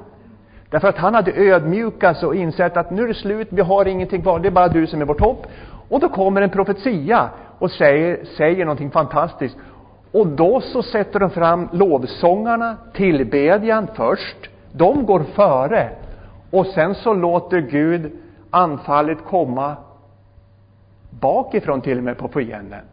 Därför 0.73 0.89
att 0.89 0.99
han 0.99 1.15
hade 1.15 1.33
ödmjukats 1.33 2.23
och 2.23 2.35
insett 2.35 2.77
att 2.77 2.91
nu 2.91 3.03
är 3.03 3.09
det 3.09 3.15
slut, 3.15 3.49
vi 3.51 3.63
har 3.63 3.89
ingenting 3.89 4.23
kvar, 4.23 4.39
det 4.39 4.49
är 4.49 4.53
bara 4.53 4.69
du 4.69 4.87
som 4.87 5.01
är 5.01 5.05
vårt 5.05 5.21
hopp. 5.21 5.47
Och 5.89 6.01
då 6.01 6.09
kommer 6.09 6.43
en 6.43 6.51
profetia 6.51 7.31
och 7.59 7.71
säger, 7.71 8.25
säger 8.25 8.65
någonting 8.65 8.91
fantastiskt. 8.91 9.57
Och 10.13 10.27
då 10.27 10.61
så 10.61 10.83
sätter 10.83 11.21
de 11.21 11.31
fram 11.31 11.69
lovsångarna, 11.73 12.77
tillbedjan 12.93 13.89
först. 13.95 14.51
De 14.73 15.07
går 15.07 15.23
före. 15.35 15.91
Och 16.51 16.67
sen 16.67 16.95
så 16.95 17.15
låter 17.15 17.61
Gud 17.61 18.13
anfallet 18.51 19.19
komma 19.25 19.77
bakifrån 21.11 21.81
till 21.81 21.99
och 21.99 22.05
med 22.05 22.19
på 22.19 22.29
fienden. 22.29 22.85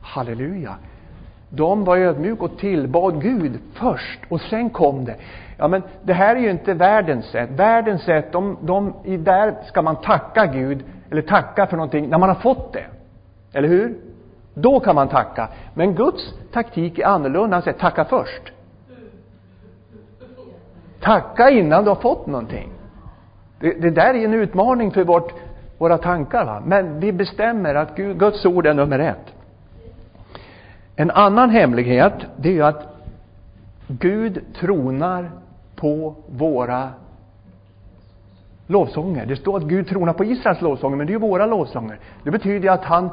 Halleluja. 0.00 0.76
De 1.54 1.84
var 1.84 1.96
ödmjuka 1.96 2.44
och 2.44 2.58
tillbad 2.58 3.22
Gud 3.22 3.58
först 3.72 4.20
och 4.28 4.40
sen 4.40 4.70
kom 4.70 5.04
det. 5.04 5.16
Ja, 5.56 5.68
men 5.68 5.82
det 6.02 6.12
här 6.12 6.36
är 6.36 6.40
ju 6.40 6.50
inte 6.50 6.74
världens 6.74 7.24
sätt. 7.26 7.50
Världens 7.50 8.02
sätt, 8.02 8.32
de, 8.32 8.56
de, 8.60 8.94
där 9.04 9.54
ska 9.66 9.82
man 9.82 9.96
tacka 9.96 10.46
Gud, 10.46 10.84
eller 11.10 11.22
tacka 11.22 11.66
för 11.66 11.76
någonting, 11.76 12.08
när 12.08 12.18
man 12.18 12.28
har 12.28 12.36
fått 12.36 12.72
det. 12.72 12.84
Eller 13.52 13.68
hur? 13.68 13.96
Då 14.54 14.80
kan 14.80 14.94
man 14.94 15.08
tacka. 15.08 15.48
Men 15.74 15.94
Guds 15.94 16.34
taktik 16.52 16.98
är 16.98 17.06
annorlunda. 17.06 17.56
Han 17.56 17.62
säger 17.62 17.78
tacka 17.78 18.04
först. 18.04 18.52
Tacka 21.00 21.50
innan 21.50 21.84
du 21.84 21.90
har 21.90 21.96
fått 21.96 22.26
någonting. 22.26 22.72
Det, 23.60 23.72
det 23.80 23.90
där 23.90 24.14
är 24.14 24.24
en 24.24 24.34
utmaning 24.34 24.90
för 24.90 25.04
vårt, 25.04 25.32
våra 25.78 25.98
tankar. 25.98 26.44
Va? 26.44 26.62
Men 26.66 27.00
vi 27.00 27.12
bestämmer 27.12 27.74
att 27.74 27.96
Gud, 27.96 28.18
Guds 28.18 28.46
ord 28.46 28.66
är 28.66 28.74
nummer 28.74 28.98
ett. 28.98 29.33
En 30.96 31.10
annan 31.10 31.50
hemlighet, 31.50 32.14
det 32.36 32.48
är 32.48 32.52
ju 32.52 32.62
att 32.62 32.94
Gud 33.88 34.40
tronar 34.60 35.30
på 35.76 36.14
våra 36.28 36.90
lovsånger. 38.66 39.26
Det 39.26 39.36
står 39.36 39.56
att 39.56 39.62
Gud 39.62 39.88
tronar 39.88 40.12
på 40.12 40.24
Israels 40.24 40.60
lovsånger, 40.60 40.96
men 40.96 41.06
det 41.06 41.10
är 41.10 41.14
ju 41.14 41.20
våra 41.20 41.46
lovsånger. 41.46 41.98
Det 42.22 42.30
betyder 42.30 42.70
att 42.70 42.84
han, 42.84 43.10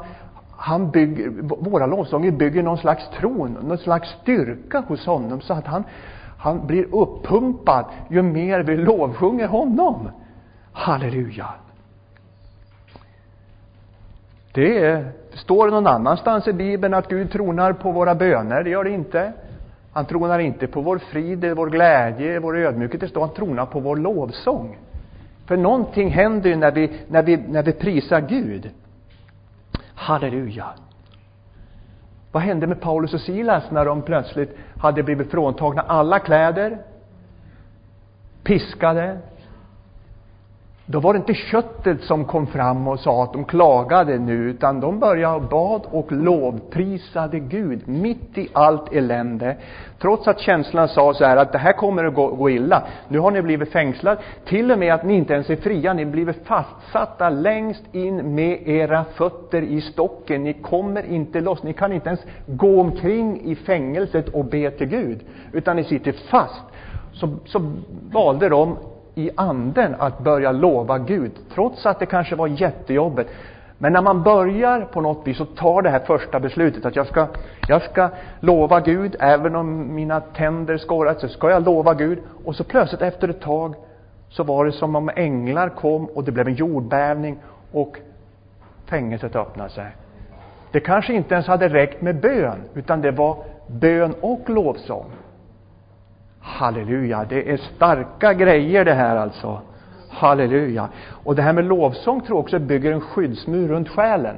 han 0.56 0.90
bygger, 0.90 1.30
våra 1.42 1.86
lovsånger 1.86 2.30
bygger 2.30 2.62
någon 2.62 2.78
slags 2.78 3.08
tron, 3.18 3.58
någon 3.62 3.78
slags 3.78 4.08
styrka 4.22 4.84
hos 4.88 5.06
honom, 5.06 5.40
så 5.40 5.54
att 5.54 5.66
han, 5.66 5.84
han 6.38 6.66
blir 6.66 6.94
uppumpad 6.94 7.84
ju 8.10 8.22
mer 8.22 8.60
vi 8.60 8.76
lovsjunger 8.76 9.46
honom. 9.46 10.08
Halleluja! 10.72 11.46
Det 14.52 14.84
är 14.84 15.12
står 15.34 15.66
det 15.66 15.72
någon 15.72 15.86
annanstans 15.86 16.48
i 16.48 16.52
Bibeln 16.52 16.94
att 16.94 17.08
Gud 17.08 17.32
tronar 17.32 17.72
på 17.72 17.92
våra 17.92 18.14
böner, 18.14 18.64
det 18.64 18.70
gör 18.70 18.84
det 18.84 18.90
inte. 18.90 19.32
Han 19.92 20.04
tronar 20.04 20.38
inte 20.38 20.66
på 20.66 20.80
vår 20.80 20.98
frid, 20.98 21.52
vår 21.56 21.70
glädje, 21.70 22.40
vår 22.40 22.56
ödmjukhet. 22.56 23.00
Det 23.00 23.08
står 23.08 23.20
han 23.20 23.34
tronar 23.34 23.66
på 23.66 23.80
vår 23.80 23.96
lovsång. 23.96 24.78
För 25.46 25.56
någonting 25.56 26.10
händer 26.10 26.50
ju 26.50 26.56
när 26.56 26.70
vi, 26.70 26.92
när 27.08 27.22
vi, 27.22 27.36
när 27.36 27.62
vi 27.62 27.72
prisar 27.72 28.20
Gud. 28.20 28.70
Halleluja! 29.94 30.66
Vad 32.32 32.42
hände 32.42 32.66
med 32.66 32.80
Paulus 32.80 33.14
och 33.14 33.20
Silas 33.20 33.70
när 33.70 33.84
de 33.84 34.02
plötsligt 34.02 34.56
hade 34.78 35.02
blivit 35.02 35.30
fråntagna 35.30 35.82
alla 35.82 36.18
kläder, 36.18 36.78
piskade, 38.42 39.18
då 40.86 41.00
var 41.00 41.12
det 41.12 41.16
inte 41.16 41.34
köttet 41.34 42.02
som 42.02 42.24
kom 42.24 42.46
fram 42.46 42.88
och 42.88 43.00
sa 43.00 43.24
att 43.24 43.32
de 43.32 43.44
klagade 43.44 44.18
nu, 44.18 44.50
utan 44.50 44.80
de 44.80 44.98
började 44.98 45.46
bad 45.46 45.82
och 45.90 46.12
lovprisade 46.12 47.38
Gud 47.40 47.88
mitt 47.88 48.38
i 48.38 48.48
allt 48.52 48.92
elände. 48.92 49.56
Trots 49.98 50.28
att 50.28 50.40
känslan 50.40 50.88
sa 50.88 51.14
så 51.14 51.24
här 51.24 51.36
att 51.36 51.52
det 51.52 51.58
här 51.58 51.72
kommer 51.72 52.04
att 52.04 52.14
gå, 52.14 52.28
gå 52.28 52.50
illa. 52.50 52.82
Nu 53.08 53.18
har 53.18 53.30
ni 53.30 53.42
blivit 53.42 53.72
fängslade. 53.72 54.20
Till 54.44 54.72
och 54.72 54.78
med 54.78 54.94
att 54.94 55.04
ni 55.04 55.14
inte 55.14 55.34
ens 55.34 55.50
är 55.50 55.56
fria. 55.56 55.92
Ni 55.92 56.04
blivit 56.04 56.46
fastsatta 56.46 57.30
längst 57.30 57.94
in 57.94 58.34
med 58.34 58.68
era 58.68 59.04
fötter 59.04 59.62
i 59.62 59.80
stocken. 59.80 60.44
Ni 60.44 60.52
kommer 60.52 61.06
inte 61.06 61.40
loss. 61.40 61.62
Ni 61.62 61.72
kan 61.72 61.92
inte 61.92 62.08
ens 62.08 62.20
gå 62.46 62.80
omkring 62.80 63.40
i 63.44 63.54
fängelset 63.54 64.28
och 64.28 64.44
be 64.44 64.70
till 64.70 64.88
Gud. 64.88 65.20
Utan 65.52 65.76
ni 65.76 65.84
sitter 65.84 66.12
fast. 66.12 66.62
Så, 67.12 67.28
så 67.44 67.72
valde 68.12 68.48
de 68.48 68.76
i 69.14 69.30
anden 69.34 69.94
att 69.98 70.18
börja 70.18 70.52
lova 70.52 70.98
Gud, 70.98 71.32
trots 71.54 71.86
att 71.86 71.98
det 71.98 72.06
kanske 72.06 72.36
var 72.36 72.46
jättejobbigt. 72.46 73.30
Men 73.78 73.92
när 73.92 74.02
man 74.02 74.22
börjar 74.22 74.80
på 74.80 75.00
något 75.00 75.26
vis 75.26 75.40
och 75.40 75.56
tar 75.56 75.82
det 75.82 75.90
här 75.90 75.98
första 75.98 76.40
beslutet 76.40 76.86
att 76.86 76.96
jag 76.96 77.06
ska, 77.06 77.26
jag 77.68 77.82
ska 77.82 78.08
lova 78.40 78.80
Gud, 78.80 79.16
även 79.20 79.56
om 79.56 79.94
mina 79.94 80.20
tänder 80.20 80.78
skorrat, 80.78 81.20
så 81.20 81.28
ska 81.28 81.50
jag 81.50 81.64
lova 81.64 81.94
Gud. 81.94 82.18
Och 82.44 82.56
så 82.56 82.64
plötsligt 82.64 83.02
efter 83.02 83.28
ett 83.28 83.40
tag 83.40 83.74
så 84.28 84.44
var 84.44 84.64
det 84.64 84.72
som 84.72 84.96
om 84.96 85.10
änglar 85.16 85.68
kom 85.68 86.06
och 86.06 86.24
det 86.24 86.32
blev 86.32 86.48
en 86.48 86.54
jordbävning 86.54 87.38
och 87.72 87.98
fängelset 88.86 89.36
öppnade 89.36 89.70
sig. 89.70 89.86
Det 90.72 90.80
kanske 90.80 91.12
inte 91.14 91.34
ens 91.34 91.46
hade 91.46 91.68
räckt 91.68 92.02
med 92.02 92.20
bön, 92.20 92.58
utan 92.74 93.00
det 93.00 93.10
var 93.10 93.36
bön 93.66 94.14
och 94.20 94.50
lovsång. 94.50 95.10
Halleluja, 96.42 97.26
det 97.28 97.52
är 97.52 97.56
starka 97.56 98.34
grejer 98.34 98.84
det 98.84 98.94
här 98.94 99.16
alltså. 99.16 99.60
Halleluja. 100.08 100.88
Och 101.24 101.36
det 101.36 101.42
här 101.42 101.52
med 101.52 101.64
lovsång 101.64 102.20
tror 102.20 102.36
jag 102.36 102.44
också 102.44 102.58
bygger 102.58 102.92
en 102.92 103.00
skyddsmur 103.00 103.68
runt 103.68 103.88
själen. 103.88 104.36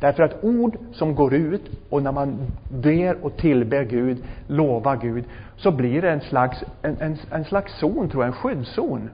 Därför 0.00 0.22
att 0.22 0.44
ord 0.44 0.76
som 0.92 1.14
går 1.14 1.34
ut 1.34 1.70
och 1.90 2.02
när 2.02 2.12
man 2.12 2.38
ber 2.70 3.24
och 3.24 3.36
tillber 3.36 3.84
Gud, 3.84 4.24
lovar 4.46 4.96
Gud, 4.96 5.24
så 5.56 5.70
blir 5.70 6.02
det 6.02 6.10
en 6.10 6.20
slags, 6.20 6.64
en, 6.82 6.96
en, 7.00 7.16
en 7.30 7.44
slags 7.44 7.78
zon, 7.78 8.08
tror 8.08 8.24
jag, 8.24 8.28
en 8.28 8.32
skyddszon. 8.32 9.10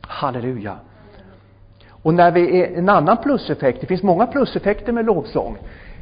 Halleluja. 0.00 0.76
Och 2.02 2.14
när 2.14 2.30
vi 2.30 2.60
är, 2.62 2.78
en 2.78 2.88
annan 2.88 3.16
pluseffekt, 3.16 3.80
det 3.80 3.86
finns 3.86 4.02
många 4.02 4.26
pluseffekter 4.26 4.92
med 4.92 5.04
lovsång. 5.04 5.56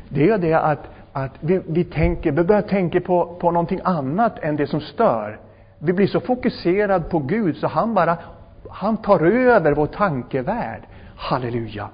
det 0.09 0.21
är 0.23 0.27
ju 0.27 0.39
det 0.39 0.55
att, 0.55 0.96
att 1.17 1.33
vi, 1.41 1.61
vi 1.67 1.85
tänker, 1.85 2.33
vi 2.33 2.45
börjar 2.45 2.63
tänka 2.63 3.01
på, 3.01 3.37
på 3.41 3.51
någonting 3.51 3.81
annat 3.85 4.39
än 4.39 4.57
det 4.57 4.67
som 4.67 4.81
stör. 4.81 5.39
Vi 5.79 5.93
blir 5.93 6.07
så 6.07 6.21
fokuserade 6.21 7.05
på 7.05 7.19
Gud 7.19 7.57
så 7.57 7.67
han 7.67 7.95
bara, 7.95 8.17
han 8.69 8.97
tar 8.97 9.21
över 9.27 9.73
vår 9.73 9.87
tankevärld. 9.87 10.83
Halleluja. 11.17 11.89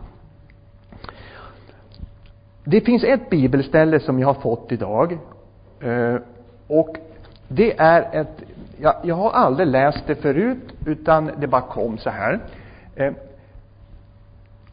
Det 2.65 2.81
finns 2.81 3.05
ett 3.05 3.31
bibelställe 3.31 4.01
som 4.01 4.21
jag 4.21 4.27
har 4.27 4.35
fått 4.35 4.73
idag. 4.73 5.19
Eh, 5.81 6.17
och 6.67 6.97
det 7.49 7.79
är 7.79 8.21
ett, 8.21 8.43
jag, 8.81 8.95
jag 9.03 9.15
har 9.15 9.31
aldrig 9.31 9.69
läst 9.69 10.07
det 10.07 10.15
förut, 10.15 10.75
utan 10.87 11.31
det 11.39 11.47
bara 11.47 11.61
kom 11.61 11.99
så 11.99 12.11
här. 12.11 12.41
Eh, 12.97 13.13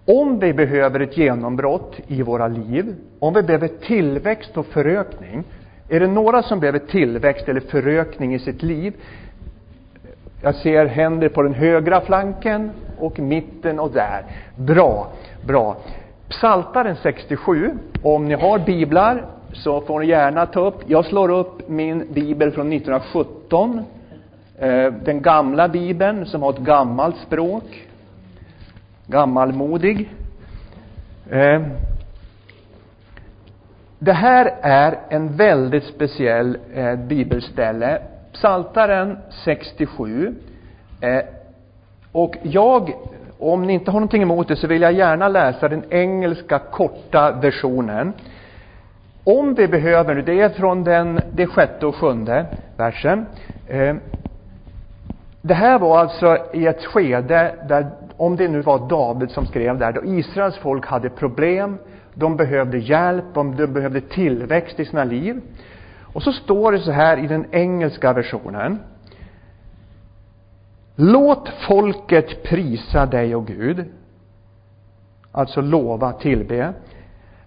om 0.09 0.39
vi 0.39 0.53
behöver 0.53 0.99
ett 0.99 1.17
genombrott 1.17 1.99
i 2.07 2.21
våra 2.21 2.47
liv, 2.47 2.95
om 3.19 3.33
vi 3.33 3.43
behöver 3.43 3.67
tillväxt 3.67 4.57
och 4.57 4.65
förökning, 4.65 5.43
är 5.89 5.99
det 5.99 6.07
några 6.07 6.43
som 6.43 6.59
behöver 6.59 6.79
tillväxt 6.79 7.49
eller 7.49 7.59
förökning 7.59 8.35
i 8.35 8.39
sitt 8.39 8.63
liv? 8.63 8.93
Jag 10.41 10.55
ser 10.55 10.85
händer 10.85 11.29
på 11.29 11.41
den 11.41 11.53
högra 11.53 12.01
flanken 12.01 12.71
och 12.97 13.19
mitten 13.19 13.79
och 13.79 13.91
där. 13.91 14.23
Bra, 14.55 15.07
bra. 15.47 15.77
Psaltaren 16.29 16.95
67, 17.03 17.71
om 18.01 18.25
ni 18.25 18.33
har 18.33 18.59
biblar 18.59 19.25
så 19.53 19.81
får 19.81 19.99
ni 19.99 20.05
gärna 20.05 20.45
ta 20.45 20.67
upp. 20.67 20.79
Jag 20.87 21.05
slår 21.05 21.31
upp 21.31 21.69
min 21.69 22.07
bibel 22.13 22.51
från 22.51 22.73
1917. 22.73 23.81
Eh, 24.59 24.93
den 25.05 25.21
gamla 25.21 25.67
bibeln 25.67 26.25
som 26.25 26.43
har 26.43 26.49
ett 26.49 26.59
gammalt 26.59 27.17
språk. 27.17 27.88
Gammalmodig. 29.09 30.09
Eh, 31.29 31.61
det 33.99 34.13
här 34.13 34.55
är 34.61 34.99
en 35.09 35.35
väldigt 35.35 35.83
speciell 35.83 36.57
eh, 36.73 36.95
bibelställe. 36.95 38.01
Psaltaren 38.33 39.17
67. 39.45 40.35
Eh, 41.01 41.21
och 42.11 42.35
jag 42.41 42.93
om 43.39 43.61
ni 43.61 43.73
inte 43.73 43.91
har 43.91 43.99
någonting 43.99 44.21
emot 44.21 44.47
det 44.47 44.55
så 44.55 44.67
vill 44.67 44.81
jag 44.81 44.93
gärna 44.93 45.27
läsa 45.27 45.69
den 45.69 45.83
engelska 45.89 46.59
korta 46.59 47.31
versionen. 47.31 48.13
Om 49.23 49.53
vi 49.53 49.67
behöver, 49.67 50.15
nu, 50.15 50.21
det 50.21 50.41
är 50.41 50.49
från 50.49 50.83
den, 50.83 51.19
det 51.31 51.47
sjätte 51.47 51.85
och 51.85 51.95
sjunde 51.95 52.45
versen. 52.77 53.25
Eh, 53.67 53.95
det 55.41 55.53
här 55.53 55.79
var 55.79 55.99
alltså 55.99 56.37
i 56.53 56.67
ett 56.67 56.85
skede 56.85 57.55
där, 57.67 57.91
om 58.19 58.35
det 58.35 58.47
nu 58.47 58.61
var 58.61 58.89
David 58.89 59.31
som 59.31 59.45
skrev 59.45 59.77
där, 59.77 59.91
då 59.91 60.05
Israels 60.05 60.57
folk 60.57 60.85
hade 60.85 61.09
problem, 61.09 61.77
de 62.13 62.37
behövde 62.37 62.77
hjälp, 62.77 63.25
de 63.33 63.55
behövde 63.55 64.01
tillväxt 64.01 64.79
i 64.79 64.85
sina 64.85 65.03
liv. 65.03 65.41
Och 66.13 66.23
så 66.23 66.31
står 66.31 66.71
det 66.71 66.79
så 66.79 66.91
här 66.91 67.17
i 67.17 67.27
den 67.27 67.45
engelska 67.51 68.13
versionen. 68.13 68.79
Låt 70.95 71.49
folket 71.67 72.43
prisa 72.43 73.05
dig, 73.05 73.35
och 73.35 73.47
Gud. 73.47 73.85
Alltså 75.31 75.61
lova, 75.61 76.11
tillbe. 76.11 76.73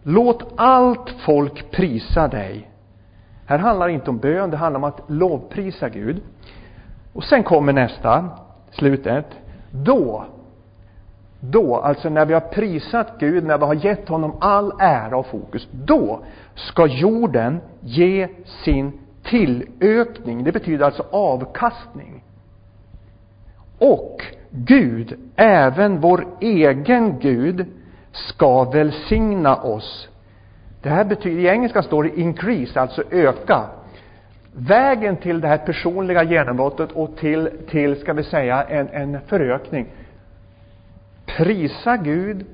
Låt 0.02 0.52
allt 0.56 1.10
folk 1.26 1.70
prisa 1.70 2.28
dig. 2.28 2.70
Här 3.46 3.58
handlar 3.58 3.86
det 3.86 3.92
inte 3.94 4.10
om 4.10 4.18
bön, 4.18 4.50
det 4.50 4.56
handlar 4.56 4.78
om 4.78 4.84
att 4.84 5.00
lovprisa 5.06 5.88
Gud. 5.88 6.22
Och 7.12 7.24
sen 7.24 7.42
kommer 7.42 7.72
nästa, 7.72 8.28
slutet. 8.70 9.26
Då, 9.70 10.26
då, 11.44 11.76
alltså 11.76 12.08
när 12.08 12.26
vi 12.26 12.34
har 12.34 12.40
prisat 12.40 13.12
Gud, 13.18 13.44
när 13.44 13.58
vi 13.58 13.64
har 13.64 13.74
gett 13.74 14.08
honom 14.08 14.36
all 14.40 14.72
ära 14.80 15.16
och 15.16 15.26
fokus, 15.26 15.68
då 15.72 16.20
ska 16.54 16.86
jorden 16.86 17.60
ge 17.80 18.28
sin 18.64 18.92
tillökning. 19.22 20.44
Det 20.44 20.52
betyder 20.52 20.84
alltså 20.84 21.06
avkastning. 21.10 22.24
Och 23.78 24.22
Gud, 24.50 25.18
även 25.36 26.00
vår 26.00 26.26
egen 26.40 27.18
Gud, 27.18 27.66
ska 28.12 28.64
välsigna 28.64 29.56
oss. 29.56 30.08
Det 30.82 30.88
här 30.88 31.04
betyder, 31.04 31.42
i 31.42 31.46
engelska 31.46 31.82
står 31.82 32.02
det 32.02 32.20
increase, 32.20 32.80
alltså 32.80 33.02
öka. 33.10 33.64
Vägen 34.54 35.16
till 35.16 35.40
det 35.40 35.48
här 35.48 35.58
personliga 35.58 36.22
genombrottet 36.22 36.92
och 36.92 37.16
till, 37.16 37.50
till 37.70 38.00
ska 38.00 38.12
vi 38.12 38.24
säga, 38.24 38.62
en, 38.62 38.88
en 38.88 39.20
förökning. 39.26 39.86
Prisa 41.36 41.96
Gud, 41.96 42.46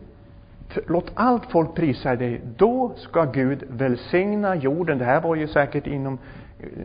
låt 0.86 1.10
allt 1.14 1.50
folk 1.50 1.74
prisa 1.74 2.16
dig. 2.16 2.40
Då 2.56 2.92
ska 2.96 3.24
Gud 3.24 3.64
välsigna 3.68 4.54
jorden. 4.56 4.98
Det 4.98 5.04
här 5.04 5.20
var 5.20 5.34
ju 5.34 5.48
säkert 5.48 5.86
inom, 5.86 6.18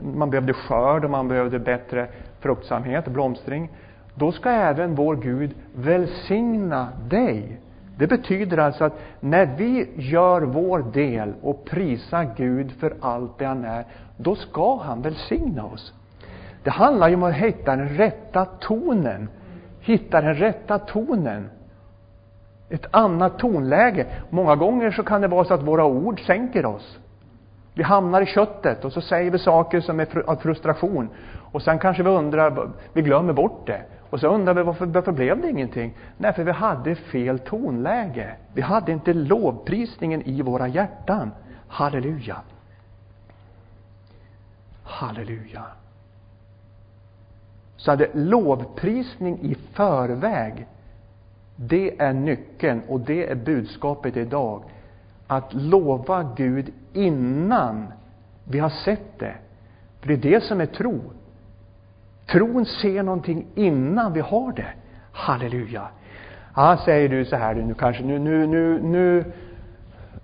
man 0.02 0.30
behövde 0.30 0.54
skörd 0.54 1.04
och 1.06 1.12
man 1.12 1.28
behövde 1.28 1.60
bättre 1.60 2.08
fruktsamhet, 2.40 3.08
blomstring 3.08 3.70
då 4.16 4.32
ska 4.32 4.50
även 4.50 4.96
vår 4.96 5.16
Gud 5.16 5.56
välsigna 5.76 6.90
dig. 7.10 7.58
Det 7.98 8.08
betyder 8.08 8.58
alltså 8.58 8.84
att 8.84 9.00
när 9.20 9.46
vi 9.58 9.90
gör 9.96 10.42
vår 10.42 10.86
del 10.94 11.34
och 11.42 11.66
prisar 11.66 12.30
Gud 12.38 12.72
för 12.72 12.94
allt 13.00 13.38
det 13.38 13.46
han 13.46 13.66
är, 13.66 13.86
då 14.18 14.36
ska 14.36 14.76
han 14.76 15.02
välsigna 15.02 15.66
oss. 15.66 15.94
Det 16.64 16.70
handlar 16.70 17.10
ju 17.10 17.16
om 17.16 17.24
att 17.24 17.34
hitta 17.34 17.76
den 17.76 17.90
rätta 17.90 18.46
tonen. 18.46 19.30
Hitta 19.80 20.22
den 20.22 20.36
rätta 20.36 20.80
tonen. 20.80 21.50
Ett 22.74 22.86
annat 22.92 23.40
tonläge. 23.40 24.06
Många 24.30 24.56
gånger 24.56 24.92
så 24.92 25.04
kan 25.04 25.22
det 25.22 25.28
vara 25.28 25.46
så 25.46 25.54
att 25.54 25.64
våra 25.64 25.86
ord 25.86 26.26
sänker 26.26 26.66
oss. 26.66 26.98
Vi 27.74 27.84
hamnar 27.84 28.22
i 28.22 28.26
köttet 28.26 28.86
och 28.86 28.94
så 28.94 29.02
säger 29.02 29.32
vi 29.32 29.40
saker 29.40 29.82
som 29.82 30.00
är 30.00 30.30
av 30.30 30.36
frustration. 30.36 31.10
Och 31.52 31.62
sen 31.62 31.80
kanske 31.80 32.04
vi 32.04 32.10
undrar, 32.10 32.70
vi 32.94 33.02
glömmer 33.02 33.34
bort 33.34 33.68
det. 33.68 33.82
Och 34.10 34.20
så 34.20 34.28
undrar 34.28 34.54
vi 34.54 34.64
varför, 34.64 34.86
varför 34.86 35.12
blev 35.12 35.42
det 35.42 35.50
ingenting? 35.50 35.98
Nej, 36.18 36.34
för 36.34 36.44
vi 36.44 36.52
hade 36.52 36.96
fel 36.96 37.40
tonläge. 37.40 38.36
Vi 38.54 38.62
hade 38.62 38.92
inte 38.92 39.14
lovprisningen 39.14 40.22
i 40.22 40.42
våra 40.42 40.68
hjärtan. 40.68 41.32
Halleluja. 41.68 42.38
Halleluja. 44.84 45.64
Så 47.78 47.92
hade 47.92 48.10
lovprisning 48.14 49.40
i 49.42 49.56
förväg, 49.56 50.68
det 51.56 52.02
är 52.02 52.14
nyckeln 52.14 52.82
och 52.88 53.00
det 53.00 53.32
är 53.32 53.36
budskapet 53.36 54.18
idag. 54.18 54.64
Att 55.28 55.54
lova 55.54 56.34
Gud 56.36 56.74
innan 56.94 57.88
vi 58.44 58.60
har 58.60 58.70
sett 58.70 59.20
det. 59.20 59.36
För 60.00 60.08
det 60.08 60.14
är 60.14 60.18
det 60.18 60.44
som 60.44 60.62
är 60.62 60.66
tro. 60.66 61.02
Tron 62.26 62.66
ser 62.66 63.04
någonting 63.04 63.46
innan 63.56 64.14
vi 64.14 64.20
har 64.20 64.52
det. 64.52 64.74
Halleluja. 65.12 65.88
Ah, 66.54 66.78
säger 66.78 67.10
du 67.10 67.26
så 67.26 67.36
här 67.36 67.56
nu 67.56 67.74
kanske, 67.74 68.04
nu, 68.04 68.20
nu, 68.20 68.48
nu, 68.48 68.82
nu, 68.82 69.24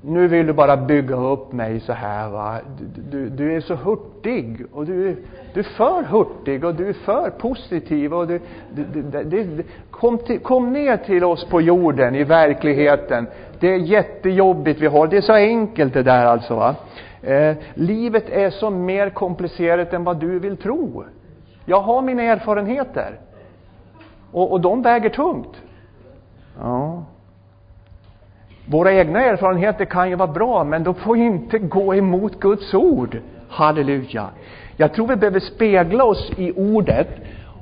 nu 0.01 0.27
vill 0.27 0.47
du 0.47 0.53
bara 0.53 0.77
bygga 0.77 1.15
upp 1.15 1.51
mig 1.51 1.79
så 1.79 1.93
här 1.93 2.29
va. 2.29 2.59
Du, 2.77 3.01
du, 3.01 3.29
du 3.29 3.55
är 3.55 3.61
så 3.61 3.75
hurtig 3.75 4.65
och 4.71 4.85
du, 4.85 5.15
du 5.53 5.59
är 5.59 5.63
för 5.63 6.03
hurtig 6.03 6.63
och 6.63 6.75
du 6.75 6.89
är 6.89 6.93
för 6.93 7.29
positiv 7.29 8.13
och 8.13 8.27
du, 8.27 8.39
du, 8.73 9.23
du 9.23 9.63
kom, 9.91 10.17
till, 10.17 10.39
kom 10.39 10.73
ner 10.73 10.97
till 10.97 11.23
oss 11.23 11.45
på 11.45 11.61
jorden 11.61 12.15
i 12.15 12.23
verkligheten. 12.23 13.27
Det 13.59 13.73
är 13.73 13.77
jättejobbigt 13.77 14.81
vi 14.81 14.87
har, 14.87 15.07
det 15.07 15.17
är 15.17 15.21
så 15.21 15.33
enkelt 15.33 15.93
det 15.93 16.03
där 16.03 16.25
alltså 16.25 16.55
va. 16.55 16.75
Eh, 17.21 17.55
livet 17.73 18.29
är 18.29 18.49
så 18.49 18.69
mer 18.69 19.09
komplicerat 19.09 19.93
än 19.93 20.03
vad 20.03 20.19
du 20.19 20.39
vill 20.39 20.57
tro. 20.57 21.03
Jag 21.65 21.81
har 21.81 22.01
mina 22.01 22.23
erfarenheter. 22.23 23.19
Och, 24.31 24.51
och 24.51 24.61
de 24.61 24.81
väger 24.81 25.09
tungt. 25.09 25.61
Ja. 26.59 27.03
Våra 28.71 28.93
egna 28.93 29.23
erfarenheter 29.23 29.85
kan 29.85 30.09
ju 30.09 30.15
vara 30.15 30.31
bra, 30.31 30.63
men 30.63 30.83
de 30.83 30.95
får 30.95 31.17
inte 31.17 31.59
gå 31.59 31.95
emot 31.95 32.39
Guds 32.39 32.73
ord. 32.73 33.17
Halleluja. 33.49 34.29
Jag 34.77 34.93
tror 34.93 35.07
vi 35.07 35.15
behöver 35.15 35.39
spegla 35.39 36.03
oss 36.03 36.31
i 36.37 36.51
ordet. 36.51 37.07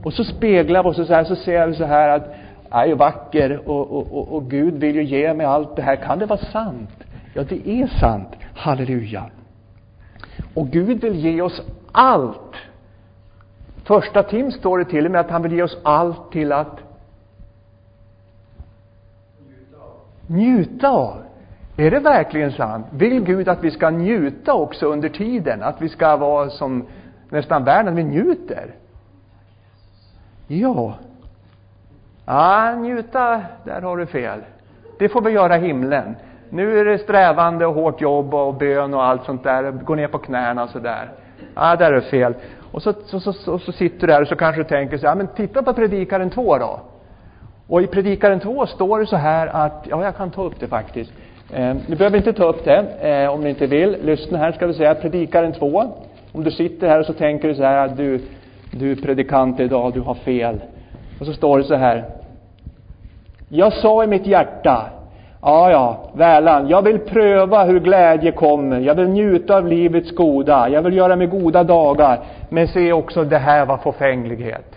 Och 0.03 0.13
så 0.13 0.23
speglar 0.23 0.83
vi 0.83 0.89
oss 0.89 0.99
och 0.99 1.07
så, 1.07 1.13
här, 1.13 1.23
så 1.23 1.35
ser 1.35 1.67
vi 1.67 1.73
så 1.73 1.85
här 1.85 2.09
att 2.09 2.35
jag 2.71 2.89
är 2.89 2.95
vacker 2.95 3.69
och, 3.69 3.91
och, 3.91 4.17
och, 4.17 4.35
och 4.35 4.49
Gud 4.49 4.73
vill 4.73 4.95
ju 4.95 5.03
ge 5.03 5.33
mig 5.33 5.45
allt 5.45 5.75
det 5.75 5.81
här. 5.81 5.95
Kan 5.95 6.19
det 6.19 6.25
vara 6.25 6.39
sant? 6.39 7.03
Ja, 7.33 7.43
det 7.43 7.69
är 7.69 7.87
sant. 7.87 8.29
Halleluja. 8.55 9.23
Och 10.53 10.67
Gud 10.67 11.01
vill 11.01 11.15
ge 11.15 11.41
oss 11.41 11.61
allt 11.91 12.55
Första 13.87 14.23
Tim 14.23 14.51
står 14.51 14.77
det 14.77 14.85
till 14.85 15.05
och 15.05 15.11
med 15.11 15.21
att 15.21 15.29
han 15.29 15.41
vill 15.41 15.53
ge 15.53 15.63
oss 15.63 15.77
allt 15.83 16.31
till 16.31 16.51
att 16.51 16.79
njuta 20.27 20.89
av. 20.89 21.23
Är 21.77 21.91
det 21.91 21.99
verkligen 21.99 22.51
sant? 22.51 22.85
Vill 22.91 23.23
Gud 23.23 23.49
att 23.49 23.63
vi 23.63 23.71
ska 23.71 23.89
njuta 23.89 24.53
också 24.53 24.85
under 24.85 25.09
tiden? 25.09 25.63
Att 25.63 25.81
vi 25.81 25.89
ska 25.89 26.17
vara 26.17 26.49
som 26.49 26.85
nästan 27.29 27.63
världen, 27.63 27.95
vi 27.95 28.03
njuter? 28.03 28.75
Ja. 30.47 30.93
Ja, 32.25 32.75
njuta, 32.75 33.41
där 33.63 33.81
har 33.81 33.97
du 33.97 34.05
fel. 34.05 34.39
Det 34.99 35.09
får 35.09 35.21
vi 35.21 35.31
göra 35.31 35.57
i 35.57 35.61
himlen. 35.61 36.15
Nu 36.49 36.79
är 36.79 36.85
det 36.85 36.97
strävande 36.97 37.65
och 37.65 37.73
hårt 37.73 38.01
jobb 38.01 38.33
och 38.33 38.53
bön 38.53 38.93
och 38.93 39.03
allt 39.03 39.23
sånt 39.23 39.43
där. 39.43 39.71
Gå 39.71 39.95
ner 39.95 40.07
på 40.07 40.17
knäna 40.17 40.63
och 40.63 40.69
sådär. 40.69 41.11
Ja, 41.55 41.75
där 41.75 41.91
är 41.91 41.95
det 41.95 42.01
fel. 42.01 42.33
Och 42.71 42.83
så, 42.83 42.93
så, 42.93 43.19
så, 43.19 43.33
så, 43.33 43.59
så 43.59 43.71
sitter 43.71 44.07
du 44.07 44.13
där 44.13 44.21
och 44.21 44.27
så 44.27 44.35
kanske 44.35 44.61
du 44.61 44.67
tänker 44.67 44.97
så 44.97 45.07
här, 45.07 45.15
men 45.15 45.27
titta 45.27 45.63
på 45.63 45.73
Predikaren 45.73 46.29
2 46.29 46.57
då. 46.57 46.79
Och 47.67 47.81
i 47.81 47.87
Predikaren 47.87 48.39
2 48.39 48.65
står 48.65 48.99
det 48.99 49.05
så 49.05 49.15
här 49.15 49.47
att, 49.47 49.87
ja 49.89 50.03
jag 50.03 50.15
kan 50.17 50.31
ta 50.31 50.43
upp 50.43 50.59
det 50.59 50.67
faktiskt. 50.67 51.11
Eh, 51.53 51.75
ni 51.87 51.95
behöver 51.95 52.17
inte 52.17 52.33
ta 52.33 52.43
upp 52.43 52.63
det 52.65 52.85
eh, 53.01 53.33
om 53.33 53.41
ni 53.41 53.49
inte 53.49 53.67
vill. 53.67 53.97
Lyssna 54.03 54.37
här 54.37 54.51
ska 54.51 54.67
vi 54.67 54.73
säga 54.73 54.95
Predikaren 54.95 55.53
2. 55.53 55.83
Om 56.31 56.43
du 56.43 56.51
sitter 56.51 56.87
här 56.87 56.99
och 56.99 57.05
så 57.05 57.13
tänker 57.13 57.47
du 57.47 57.55
så 57.55 57.63
här 57.63 57.85
att 57.85 57.97
du, 57.97 58.21
du 58.71 58.95
predikant 58.95 59.59
idag, 59.59 59.93
du 59.93 59.99
har 59.99 60.13
fel. 60.13 60.59
Och 61.19 61.25
så 61.25 61.33
står 61.33 61.57
det 61.57 61.63
så 61.63 61.75
här. 61.75 62.05
Jag 63.49 63.73
sa 63.73 64.03
i 64.03 64.07
mitt 64.07 64.27
hjärta, 64.27 64.89
ja, 65.41 65.71
ja, 65.71 66.09
välan, 66.13 66.67
jag 66.67 66.81
vill 66.81 66.99
pröva 66.99 67.63
hur 67.63 67.79
glädje 67.79 68.31
kommer. 68.31 68.79
Jag 68.79 68.95
vill 68.95 69.09
njuta 69.09 69.57
av 69.57 69.67
livets 69.67 70.11
goda. 70.11 70.69
Jag 70.69 70.81
vill 70.81 70.97
göra 70.97 71.15
mig 71.15 71.27
goda 71.27 71.63
dagar. 71.63 72.19
Men 72.49 72.67
se 72.67 72.93
också, 72.93 73.23
det 73.23 73.37
här 73.37 73.65
var 73.65 73.77
förfänglighet. 73.77 74.76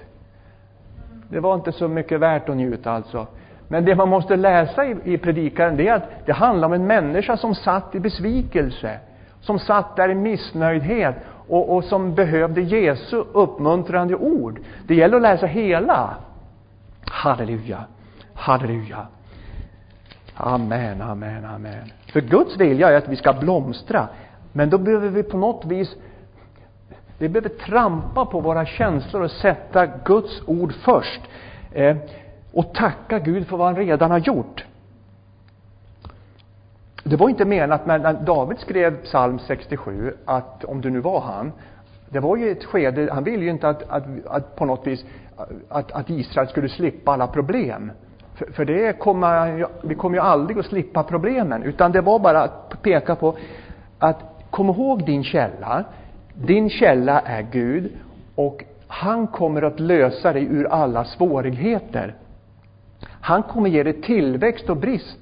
Det 1.30 1.40
var 1.40 1.54
inte 1.54 1.72
så 1.72 1.88
mycket 1.88 2.20
värt 2.20 2.48
att 2.48 2.56
njuta 2.56 2.92
alltså. 2.92 3.26
Men 3.68 3.84
det 3.84 3.94
man 3.94 4.08
måste 4.08 4.36
läsa 4.36 4.86
i, 4.86 4.96
i 5.04 5.18
predikaren, 5.18 5.76
det 5.76 5.88
är 5.88 5.94
att 5.94 6.26
det 6.26 6.32
handlar 6.32 6.68
om 6.68 6.72
en 6.72 6.86
människa 6.86 7.36
som 7.36 7.54
satt 7.54 7.94
i 7.94 8.00
besvikelse. 8.00 8.98
Som 9.40 9.58
satt 9.58 9.96
där 9.96 10.08
i 10.08 10.14
missnöjdhet 10.14 11.14
och, 11.48 11.76
och 11.76 11.84
som 11.84 12.14
behövde 12.14 12.60
Jesu 12.60 13.16
uppmuntrande 13.32 14.14
ord. 14.14 14.60
Det 14.86 14.94
gäller 14.94 15.16
att 15.16 15.22
läsa 15.22 15.46
hela. 15.46 16.16
Halleluja. 17.04 17.84
Halleluja. 18.34 19.06
Amen, 20.34 21.02
amen, 21.02 21.44
amen. 21.44 21.92
För 22.12 22.20
Guds 22.20 22.56
vilja 22.56 22.88
är 22.88 22.96
att 22.96 23.08
vi 23.08 23.16
ska 23.16 23.32
blomstra. 23.32 24.08
Men 24.52 24.70
då 24.70 24.78
behöver 24.78 25.08
vi 25.08 25.22
på 25.22 25.36
något 25.36 25.64
vis 25.64 25.96
vi 27.20 27.28
behöver 27.28 27.48
trampa 27.48 28.26
på 28.26 28.40
våra 28.40 28.66
känslor 28.66 29.22
och 29.22 29.30
sätta 29.30 29.86
Guds 29.86 30.42
ord 30.46 30.72
först. 30.72 31.20
Eh, 31.72 31.96
och 32.52 32.74
tacka 32.74 33.18
Gud 33.18 33.46
för 33.46 33.56
vad 33.56 33.66
han 33.66 33.76
redan 33.76 34.10
har 34.10 34.18
gjort. 34.18 34.64
Det 37.04 37.16
var 37.16 37.28
inte 37.28 37.44
menat 37.44 37.86
när 37.86 38.12
David 38.12 38.58
skrev 38.58 39.02
psalm 39.02 39.38
67 39.38 40.16
att, 40.24 40.64
om 40.64 40.80
det 40.80 40.90
nu 40.90 41.00
var 41.00 41.20
han, 41.20 41.52
det 42.08 42.20
var 42.20 42.36
ju 42.36 42.50
ett 42.50 42.64
skede, 42.64 43.08
han 43.12 43.24
ville 43.24 43.44
ju 43.44 43.50
inte 43.50 43.68
att, 43.68 43.82
att, 43.88 44.04
att 44.26 44.56
på 44.56 44.64
något 44.64 44.86
vis, 44.86 45.04
att, 45.68 45.92
att 45.92 46.10
Israel 46.10 46.48
skulle 46.48 46.68
slippa 46.68 47.12
alla 47.12 47.26
problem. 47.26 47.92
För, 48.34 48.52
för 48.52 48.64
det 48.64 48.98
kommer, 48.98 49.66
vi 49.82 49.94
kommer 49.94 50.16
ju 50.16 50.22
aldrig 50.22 50.58
att 50.58 50.66
slippa 50.66 51.02
problemen, 51.02 51.62
utan 51.62 51.92
det 51.92 52.00
var 52.00 52.18
bara 52.18 52.42
att 52.42 52.82
peka 52.82 53.14
på 53.14 53.36
att 53.98 54.30
kom 54.50 54.68
ihåg 54.68 55.04
din 55.04 55.24
källa. 55.24 55.84
Din 56.46 56.70
källa 56.70 57.20
är 57.20 57.42
Gud 57.42 57.92
och 58.34 58.64
han 58.86 59.26
kommer 59.26 59.62
att 59.62 59.80
lösa 59.80 60.32
dig 60.32 60.44
ur 60.44 60.66
alla 60.66 61.04
svårigheter. 61.04 62.14
Han 63.20 63.42
kommer 63.42 63.70
ge 63.70 63.82
dig 63.82 64.02
tillväxt 64.02 64.70
och 64.70 64.76
brist. 64.76 65.18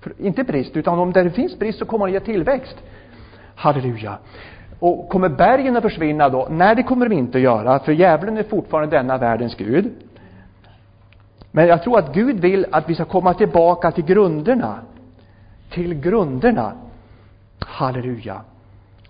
För, 0.00 0.12
inte 0.18 0.44
brist, 0.44 0.76
utan 0.76 0.98
om 0.98 1.12
det 1.12 1.30
finns 1.30 1.58
brist 1.58 1.78
så 1.78 1.84
kommer 1.84 2.04
han 2.04 2.12
ge 2.12 2.20
tillväxt. 2.20 2.76
Halleluja. 3.54 4.18
Och 4.78 5.08
kommer 5.08 5.28
bergen 5.28 5.76
att 5.76 5.82
försvinna 5.82 6.28
då? 6.28 6.48
Nej, 6.50 6.76
det 6.76 6.82
kommer 6.82 7.08
de 7.08 7.14
inte 7.14 7.38
att 7.38 7.44
göra, 7.44 7.78
för 7.78 7.92
djävulen 7.92 8.36
är 8.36 8.42
fortfarande 8.42 8.96
denna 8.96 9.18
världens 9.18 9.54
Gud. 9.54 9.92
Men 11.50 11.66
jag 11.66 11.82
tror 11.82 11.98
att 11.98 12.14
Gud 12.14 12.40
vill 12.40 12.66
att 12.70 12.90
vi 12.90 12.94
ska 12.94 13.04
komma 13.04 13.34
tillbaka 13.34 13.90
till 13.90 14.04
grunderna. 14.04 14.78
Till 15.70 15.94
grunderna. 15.94 16.72
Halleluja. 17.58 18.40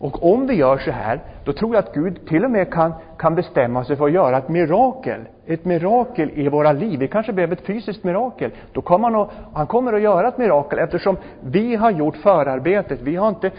Och 0.04 0.32
om 0.32 0.46
vi 0.46 0.54
gör 0.54 0.78
så 0.78 0.90
här, 0.90 1.20
då 1.44 1.52
tror 1.52 1.74
jag 1.74 1.84
att 1.84 1.94
Gud 1.94 2.26
till 2.26 2.44
och 2.44 2.50
med 2.50 2.72
kan, 2.72 2.94
kan 3.18 3.34
bestämma 3.34 3.84
sig 3.84 3.96
för 3.96 4.04
att 4.04 4.12
göra 4.12 4.38
ett 4.38 4.48
mirakel. 4.48 5.20
Ett 5.46 5.64
mirakel 5.64 6.30
i 6.34 6.48
våra 6.48 6.72
liv. 6.72 6.98
Vi 6.98 7.08
kanske 7.08 7.32
behöver 7.32 7.56
ett 7.56 7.66
fysiskt 7.66 8.04
mirakel. 8.04 8.50
Då 8.72 8.80
kommer 8.80 9.10
han, 9.10 9.20
att, 9.20 9.30
han 9.54 9.66
kommer 9.66 9.92
att 9.92 10.00
göra 10.00 10.28
ett 10.28 10.38
mirakel 10.38 10.78
eftersom 10.78 11.16
vi 11.40 11.76
har 11.76 11.90
gjort 11.90 12.16
förarbetet. 12.16 13.00
Vi 13.02 13.16
har 13.16 13.28
inte 13.28 13.50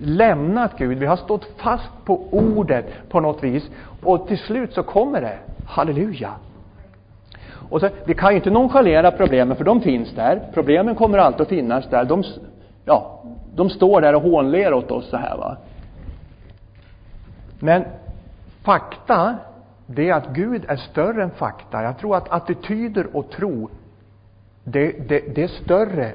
lämnat 0.00 0.78
Gud. 0.78 0.98
Vi 0.98 1.06
har 1.06 1.16
stått 1.16 1.44
fast 1.56 2.04
på 2.04 2.20
ordet 2.30 2.86
på 3.08 3.20
något 3.20 3.44
vis. 3.44 3.70
Och 4.02 4.28
till 4.28 4.38
slut 4.38 4.72
så 4.72 4.82
kommer 4.82 5.20
det. 5.20 5.38
Halleluja. 5.66 6.30
Och 7.70 7.80
så, 7.80 7.88
vi 8.04 8.14
kan 8.14 8.30
ju 8.30 8.36
inte 8.36 8.50
nonchalera 8.50 9.10
problemen, 9.10 9.56
för 9.56 9.64
de 9.64 9.80
finns 9.80 10.14
där. 10.14 10.42
Problemen 10.54 10.94
kommer 10.94 11.18
alltid 11.18 11.40
att 11.40 11.48
finnas 11.48 11.88
där. 11.90 12.04
De, 12.04 12.24
ja, 12.84 13.22
de 13.54 13.70
står 13.70 14.00
där 14.00 14.14
och 14.14 14.22
hånler 14.22 14.74
åt 14.74 14.90
oss 14.90 15.10
så 15.10 15.16
här 15.16 15.36
va. 15.36 15.56
Men 17.64 17.84
fakta, 18.62 19.38
det 19.86 20.08
är 20.08 20.14
att 20.14 20.28
Gud 20.28 20.64
är 20.68 20.76
större 20.76 21.22
än 21.22 21.30
fakta. 21.30 21.82
Jag 21.82 21.98
tror 21.98 22.16
att 22.16 22.32
attityder 22.32 23.16
och 23.16 23.30
tro, 23.30 23.68
det, 24.64 25.08
det, 25.08 25.34
det 25.34 25.42
är 25.42 25.48
större 25.48 26.12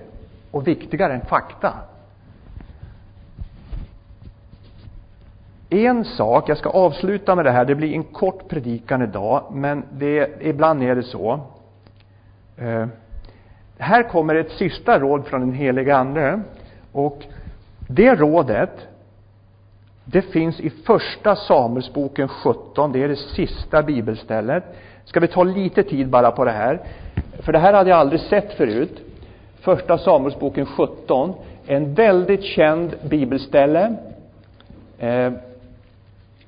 och 0.51 0.67
viktigare 0.67 1.13
än 1.13 1.21
fakta. 1.21 1.73
En 5.69 6.05
sak, 6.05 6.49
jag 6.49 6.57
ska 6.57 6.69
avsluta 6.69 7.35
med 7.35 7.45
det 7.45 7.51
här, 7.51 7.65
det 7.65 7.75
blir 7.75 7.93
en 7.93 8.03
kort 8.03 8.47
predikan 8.47 9.01
idag, 9.01 9.43
men 9.51 9.83
det, 9.91 10.29
ibland 10.41 10.83
är 10.83 10.95
det 10.95 11.03
så. 11.03 11.39
Eh, 12.57 12.87
här 13.77 14.03
kommer 14.03 14.35
ett 14.35 14.51
sista 14.51 14.99
råd 14.99 15.25
från 15.25 15.41
den 15.41 15.53
helige 15.53 15.95
Ande. 15.95 16.41
Och 16.91 17.23
det 17.87 18.15
rådet, 18.15 18.87
det 20.11 20.21
finns 20.21 20.59
i 20.59 20.69
första 20.69 21.35
Samuelsboken 21.35 22.27
17, 22.27 22.91
det 22.91 23.03
är 23.03 23.07
det 23.07 23.15
sista 23.15 23.83
bibelstället. 23.83 24.63
Ska 25.05 25.19
vi 25.19 25.27
ta 25.27 25.43
lite 25.43 25.83
tid 25.83 26.09
bara 26.09 26.31
på 26.31 26.45
det 26.45 26.51
här? 26.51 26.79
För 27.39 27.53
det 27.53 27.59
här 27.59 27.73
hade 27.73 27.89
jag 27.89 27.99
aldrig 27.99 28.21
sett 28.21 28.53
förut. 28.53 29.01
Första 29.59 29.97
Samuelsboken 29.97 30.65
17, 30.65 31.33
en 31.67 31.93
väldigt 31.93 32.43
känd 32.43 32.95
bibelställe. 33.09 33.95
Eh, 34.99 35.33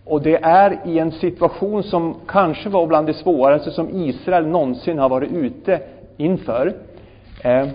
och 0.05 0.21
det 0.21 0.43
är 0.43 0.79
i 0.85 0.99
en 0.99 1.11
situation 1.11 1.83
som 1.83 2.15
kanske 2.27 2.69
var 2.69 2.87
bland 2.87 3.07
det 3.07 3.13
svåraste 3.13 3.71
som 3.71 3.89
Israel 3.89 4.47
någonsin 4.47 4.99
har 4.99 5.09
varit 5.09 5.31
ute 5.31 5.81
inför. 6.17 6.73
Eh, 7.43 7.67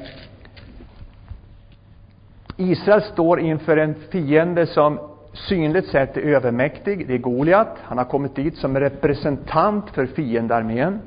Israel 2.56 3.02
står 3.02 3.40
inför 3.40 3.76
en 3.76 3.94
fiende 3.94 4.66
som 4.66 4.98
synligt 5.36 5.88
sett 5.88 6.16
är 6.16 6.20
övermäktig. 6.20 7.08
Det 7.08 7.14
är 7.14 7.18
Goliat. 7.18 7.78
Han 7.82 7.98
har 7.98 8.04
kommit 8.04 8.36
dit 8.36 8.56
som 8.56 8.80
representant 8.80 9.90
för 9.90 10.06
fiendearmén. 10.06 11.00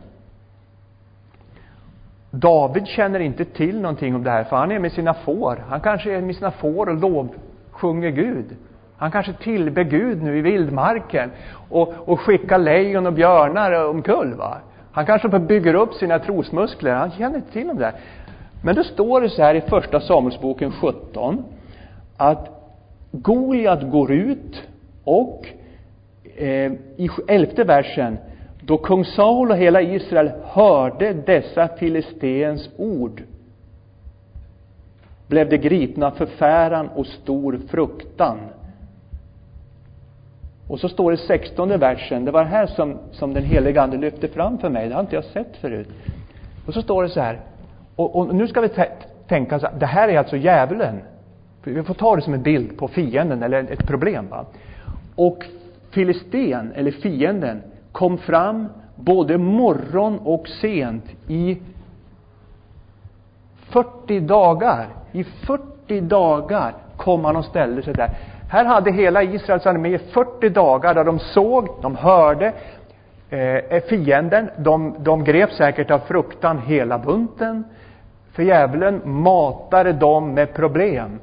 David 2.31 2.87
känner 2.87 3.19
inte 3.19 3.45
till 3.45 3.81
någonting 3.81 4.15
om 4.15 4.23
det 4.23 4.29
här, 4.29 4.43
för 4.43 4.55
han 4.55 4.71
är 4.71 4.79
med 4.79 4.91
sina 4.91 5.13
får. 5.13 5.63
Han 5.69 5.81
kanske 5.81 6.15
är 6.15 6.21
med 6.21 6.35
sina 6.35 6.51
får 6.51 6.89
och 6.89 6.95
lovsjunger 6.95 8.09
Gud. 8.09 8.45
Han 8.97 9.11
kanske 9.11 9.33
tillber 9.33 9.83
Gud 9.83 10.23
nu 10.23 10.37
i 10.37 10.41
vildmarken 10.41 11.31
och, 11.69 11.93
och 12.05 12.19
skickar 12.19 12.57
lejon 12.57 13.07
och 13.07 13.13
björnar 13.13 13.85
omkull. 13.85 14.33
Va? 14.33 14.57
Han 14.91 15.05
kanske 15.05 15.39
bygger 15.39 15.73
upp 15.73 15.93
sina 15.93 16.19
trosmuskler. 16.19 16.93
Han 16.93 17.11
känner 17.11 17.35
inte 17.35 17.51
till 17.51 17.69
om 17.69 17.77
det. 17.77 17.85
här. 17.85 17.95
Men 18.63 18.75
då 18.75 18.83
står 18.83 19.21
det 19.21 19.29
så 19.29 19.43
här 19.43 19.55
i 19.55 19.61
första 19.61 19.99
Samuelsboken 19.99 20.71
17 20.71 21.45
att 22.17 22.58
Goliat 23.11 23.91
går 23.91 24.11
ut 24.11 24.61
och 25.03 25.47
eh, 26.37 26.71
i 26.97 27.09
elfte 27.27 27.63
versen 27.63 28.17
då 28.61 28.77
kung 28.77 29.05
Saul 29.05 29.51
och 29.51 29.57
hela 29.57 29.81
Israel 29.81 30.31
hörde 30.43 31.13
dessa 31.13 31.67
filisteens 31.67 32.69
ord 32.77 33.23
blev 35.27 35.49
de 35.49 35.57
gripna 35.57 36.11
förfäran 36.11 36.87
och 36.87 37.07
stor 37.07 37.59
fruktan. 37.69 38.37
Och 40.67 40.79
så 40.79 40.89
står 40.89 41.11
det 41.11 41.15
i 41.15 41.27
sextonde 41.27 41.77
versen, 41.77 42.25
det 42.25 42.31
var 42.31 42.43
det 42.43 42.49
här 42.49 42.65
som, 42.65 42.97
som 43.11 43.33
den 43.33 43.43
heliga 43.43 43.81
Ande 43.81 43.97
lyfte 43.97 44.27
fram 44.27 44.57
för 44.57 44.69
mig, 44.69 44.89
det 44.89 44.95
har 44.95 45.01
inte 45.01 45.15
jag 45.15 45.23
sett 45.23 45.57
förut. 45.57 45.89
Och 46.67 46.73
så 46.73 46.81
står 46.81 47.03
det 47.03 47.09
så 47.09 47.19
här, 47.19 47.39
och, 47.95 48.15
och 48.15 48.35
nu 48.35 48.47
ska 48.47 48.61
vi 48.61 48.69
tänka 49.27 49.59
så 49.59 49.67
här, 49.67 49.79
det 49.79 49.85
här 49.85 50.07
är 50.07 50.17
alltså 50.17 50.37
djävulen. 50.37 51.01
Vi 51.63 51.83
får 51.83 51.93
ta 51.93 52.15
det 52.15 52.21
som 52.21 52.33
en 52.33 52.43
bild 52.43 52.77
på 52.77 52.87
fienden 52.87 53.43
eller 53.43 53.71
ett 53.71 53.87
problem. 53.87 54.27
Va? 54.29 54.45
Och 55.15 55.45
filisten, 55.91 56.71
eller 56.75 56.91
fienden, 56.91 57.61
kom 57.91 58.17
fram 58.17 58.67
både 58.95 59.37
morgon 59.37 60.19
och 60.19 60.47
sent 60.47 61.05
i 61.27 61.57
40 63.69 64.19
dagar. 64.19 64.87
I 65.11 65.23
40 65.23 66.01
dagar 66.01 66.73
kom 66.97 67.25
han 67.25 67.35
och 67.35 67.45
ställde 67.45 67.81
sig 67.81 67.93
där. 67.93 68.09
Här 68.49 68.65
hade 68.65 68.91
hela 68.91 69.23
Israels 69.23 69.65
armé 69.65 69.97
40 69.97 70.49
dagar 70.49 70.93
där 70.93 71.03
de 71.03 71.19
såg, 71.19 71.67
de 71.81 71.95
hörde 71.95 72.53
eh, 73.29 73.39
eh, 73.39 73.83
fienden. 73.83 74.49
De, 74.57 74.95
de 74.99 75.23
greps 75.23 75.57
säkert 75.57 75.91
av 75.91 75.99
fruktan 75.99 76.57
hela 76.57 76.99
bunten. 76.99 77.63
För 78.31 78.43
djävulen 78.43 79.01
matade 79.05 79.93
dem 79.93 80.33
med 80.33 80.53
problem. 80.53 81.19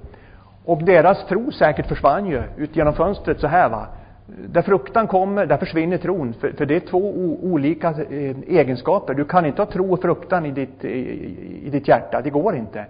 Och 0.67 0.85
deras 0.85 1.27
tro 1.27 1.53
säkert 1.53 1.87
försvann 1.87 2.27
ju 2.27 2.43
ut 2.57 2.77
genom 2.77 2.95
fönstret 2.95 3.41
så 3.41 3.47
här 3.47 3.69
va. 3.69 3.87
Där 4.27 4.63
fruktan 4.63 5.07
kommer, 5.07 5.47
där 5.47 5.57
försvinner 5.57 5.99
tron. 5.99 6.33
För, 6.33 6.53
för 6.53 6.67
det 6.67 6.77
är 6.77 6.81
två 6.81 7.13
olika 7.43 7.89
eh, 7.89 8.37
egenskaper. 8.47 9.15
Du 9.15 9.25
kan 9.25 9.47
inte 9.47 9.63
ha 9.63 9.67
tro 9.67 9.93
och 9.93 10.03
fruktan 10.03 10.47
i 10.47 10.51
ditt, 10.51 10.85
i, 10.85 11.67
i 11.67 11.71
ditt 11.71 11.89
hjärta. 11.89 12.21
Det 12.21 12.31
går 12.31 12.57
inte. 12.57 12.87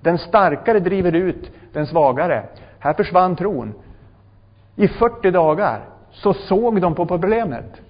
Den 0.00 0.18
starkare 0.18 0.80
driver 0.80 1.12
ut 1.12 1.50
den 1.72 1.86
svagare. 1.86 2.42
Här 2.78 2.94
försvann 2.94 3.36
tron. 3.36 3.74
I 4.76 4.88
40 4.88 5.30
dagar 5.30 5.80
så 6.10 6.34
såg 6.34 6.80
de 6.80 6.94
på 6.94 7.06
problemet. 7.06 7.80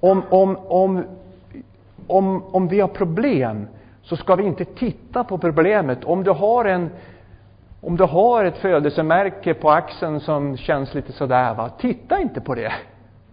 Om, 0.00 0.22
om, 0.30 0.56
om, 0.56 1.04
om, 2.06 2.42
om 2.44 2.68
vi 2.68 2.80
har 2.80 2.88
problem 2.88 3.66
så 4.02 4.16
ska 4.16 4.34
vi 4.34 4.44
inte 4.44 4.64
titta 4.64 5.24
på 5.24 5.38
problemet. 5.38 6.04
Om 6.04 6.24
du 6.24 6.30
har 6.30 6.64
en 6.64 6.90
om 7.86 7.96
du 7.96 8.04
har 8.04 8.44
ett 8.44 8.58
födelsemärke 8.58 9.54
på 9.54 9.70
axeln 9.70 10.20
som 10.20 10.56
känns 10.56 10.94
lite 10.94 11.12
sådär, 11.12 11.54
va, 11.54 11.70
titta 11.78 12.20
inte 12.20 12.40
på 12.40 12.54
det. 12.54 12.72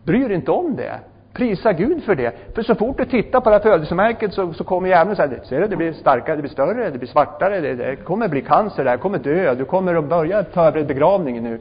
Bry 0.04 0.28
dig 0.28 0.36
inte 0.36 0.52
om 0.52 0.76
det. 0.76 1.00
Prisa 1.34 1.74
Gud 1.74 2.04
för 2.04 2.16
det. 2.16 2.56
För 2.56 2.64
så 2.64 2.76
fort 2.76 2.98
du 2.98 3.06
tittar 3.06 3.42
på 3.42 3.50
det 3.50 3.56
här 3.56 3.64
födelsemärket 3.64 4.34
så, 4.34 4.54
så 4.54 4.64
kommer 4.64 4.90
djävulen 4.90 5.16
säga, 5.16 5.44
ser 5.44 5.62
du, 5.62 5.68
det 5.68 5.76
blir 5.76 5.94
starkare, 5.94 6.36
det 6.36 6.42
blir 6.42 6.52
större, 6.52 6.90
det 6.90 6.98
blir 6.98 7.10
svartare, 7.10 7.60
det, 7.60 7.76
det 7.76 7.96
kommer 7.96 8.28
bli 8.28 8.42
cancer, 8.42 8.84
det 8.84 8.90
här 8.90 8.98
kommer 8.98 9.20
dö, 9.20 9.56
du 9.56 9.66
kommer 9.66 9.96
att 9.96 10.10
börja 10.10 10.44
förbereda 10.44 10.88
begravningen 10.88 11.44
nu. 11.44 11.60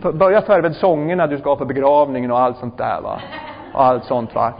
För, 0.00 0.12
börja 0.12 0.42
förbereda 0.42 0.74
sångerna 0.74 1.26
du 1.26 1.38
ska 1.38 1.50
ha 1.50 1.56
på 1.56 1.64
begravningen 1.64 2.30
och 2.30 2.40
allt 2.40 2.56
sånt 2.56 2.78
där 2.78 3.00
va. 3.00 3.20
Och 3.74 3.84
allt 3.84 4.04
sånt 4.04 4.34
va. 4.34 4.52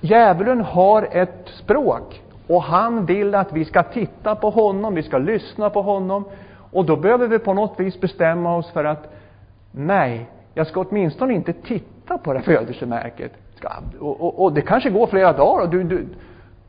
Djävulen 0.00 0.60
har 0.60 1.08
ett 1.10 1.48
språk. 1.48 2.22
Och 2.46 2.62
han 2.62 3.06
vill 3.06 3.34
att 3.34 3.52
vi 3.52 3.64
ska 3.64 3.82
titta 3.82 4.34
på 4.34 4.50
honom, 4.50 4.94
vi 4.94 5.02
ska 5.02 5.18
lyssna 5.18 5.70
på 5.70 5.82
honom. 5.82 6.24
Och 6.72 6.84
då 6.84 6.96
behöver 6.96 7.28
vi 7.28 7.38
på 7.38 7.54
något 7.54 7.80
vis 7.80 8.00
bestämma 8.00 8.56
oss 8.56 8.70
för 8.70 8.84
att 8.84 9.12
nej, 9.70 10.26
jag 10.54 10.66
ska 10.66 10.80
åtminstone 10.80 11.34
inte 11.34 11.52
titta 11.52 12.18
på 12.18 12.32
det 12.32 12.38
här 12.38 12.44
födelsemärket. 12.44 13.32
Och, 14.00 14.20
och, 14.20 14.42
och 14.42 14.52
det 14.52 14.60
kanske 14.60 14.90
går 14.90 15.06
flera 15.06 15.32
dagar 15.32 15.62
och 15.62 15.70
du, 15.70 15.82
du, 15.84 16.06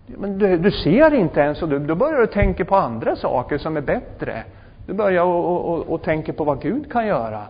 men 0.05 0.37
du, 0.37 0.57
du 0.57 0.71
ser 0.71 1.13
inte 1.13 1.39
ens 1.39 1.61
och 1.61 1.69
du, 1.69 1.79
då 1.79 1.95
börjar 1.95 2.21
du 2.21 2.27
tänka 2.27 2.65
på 2.65 2.75
andra 2.75 3.15
saker 3.15 3.57
som 3.57 3.77
är 3.77 3.81
bättre. 3.81 4.43
Du 4.87 4.93
börjar 4.93 5.23
och, 5.23 5.73
och, 5.73 5.79
och 5.79 6.01
tänka 6.01 6.33
på 6.33 6.43
vad 6.43 6.61
Gud 6.61 6.91
kan 6.91 7.07
göra. 7.07 7.41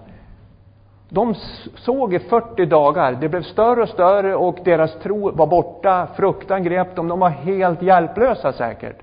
De 1.14 1.36
såg 1.76 2.14
i 2.14 2.20
40 2.20 2.66
dagar, 2.66 3.18
det 3.22 3.30
blev 3.30 3.44
större 3.44 3.82
och 3.82 3.90
större 3.90 4.36
och 4.36 4.58
deras 4.64 5.00
tro 5.00 5.32
var 5.32 5.48
borta, 5.48 6.08
fruktan 6.16 6.64
grep 6.64 6.96
dem, 6.96 7.08
de 7.08 7.20
var 7.20 7.30
helt 7.30 7.82
hjälplösa 7.82 8.54
säkert. 8.54 8.96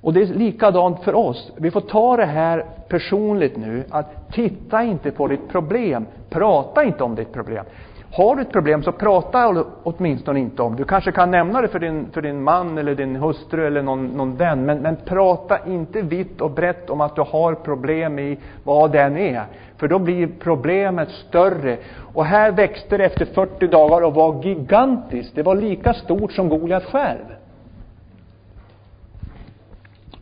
Och 0.00 0.12
det 0.12 0.22
är 0.22 0.26
likadant 0.26 1.02
för 1.02 1.14
oss. 1.14 1.52
Vi 1.56 1.70
får 1.70 1.80
ta 1.80 2.16
det 2.16 2.24
här 2.24 2.66
personligt 2.88 3.56
nu, 3.56 3.84
att 3.90 4.32
titta 4.32 4.82
inte 4.82 5.10
på 5.10 5.26
ditt 5.28 5.48
problem, 5.48 6.06
prata 6.30 6.84
inte 6.84 7.04
om 7.04 7.14
ditt 7.14 7.32
problem. 7.32 7.64
Har 8.14 8.36
du 8.36 8.42
ett 8.42 8.52
problem 8.52 8.82
så 8.82 8.92
prata 8.92 9.64
åtminstone 9.82 10.40
inte 10.40 10.62
om 10.62 10.72
det. 10.72 10.82
Du 10.82 10.84
kanske 10.84 11.12
kan 11.12 11.30
nämna 11.30 11.60
det 11.62 11.68
för 11.68 11.78
din, 11.78 12.06
för 12.12 12.22
din 12.22 12.42
man 12.42 12.78
eller 12.78 12.94
din 12.94 13.16
hustru 13.16 13.66
eller 13.66 13.82
någon, 13.82 14.06
någon 14.06 14.36
vän, 14.36 14.66
men, 14.66 14.78
men 14.78 14.96
prata 14.96 15.58
inte 15.66 16.02
vitt 16.02 16.40
och 16.40 16.50
brett 16.50 16.90
om 16.90 17.00
att 17.00 17.16
du 17.16 17.22
har 17.22 17.54
problem 17.54 18.18
i 18.18 18.38
vad 18.64 18.92
den 18.92 19.16
är. 19.16 19.44
För 19.76 19.88
då 19.88 19.98
blir 19.98 20.28
problemet 20.40 21.08
större. 21.10 21.76
Och 22.14 22.24
här 22.24 22.52
växte 22.52 22.96
det 22.96 23.04
efter 23.04 23.24
40 23.24 23.66
dagar 23.66 24.02
och 24.02 24.14
var 24.14 24.44
gigantiskt. 24.44 25.34
Det 25.34 25.42
var 25.42 25.54
lika 25.54 25.94
stort 25.94 26.32
som 26.32 26.48
Goliat 26.48 26.84
själv. 26.84 27.24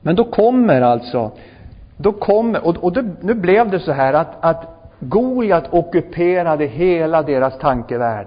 Men 0.01 0.17
då 0.17 0.25
kommer 0.25 0.81
alltså, 0.81 1.31
då 1.97 2.13
kommer, 2.13 2.67
och, 2.67 2.77
och 2.77 2.93
det, 2.93 3.05
nu 3.21 3.35
blev 3.35 3.71
det 3.71 3.81
så 3.81 3.93
här 3.93 4.13
att, 4.13 4.45
att 4.45 4.80
Goliat 5.01 5.75
ockuperade 5.75 6.65
hela 6.65 7.23
deras 7.23 7.59
tankevärld. 7.59 8.27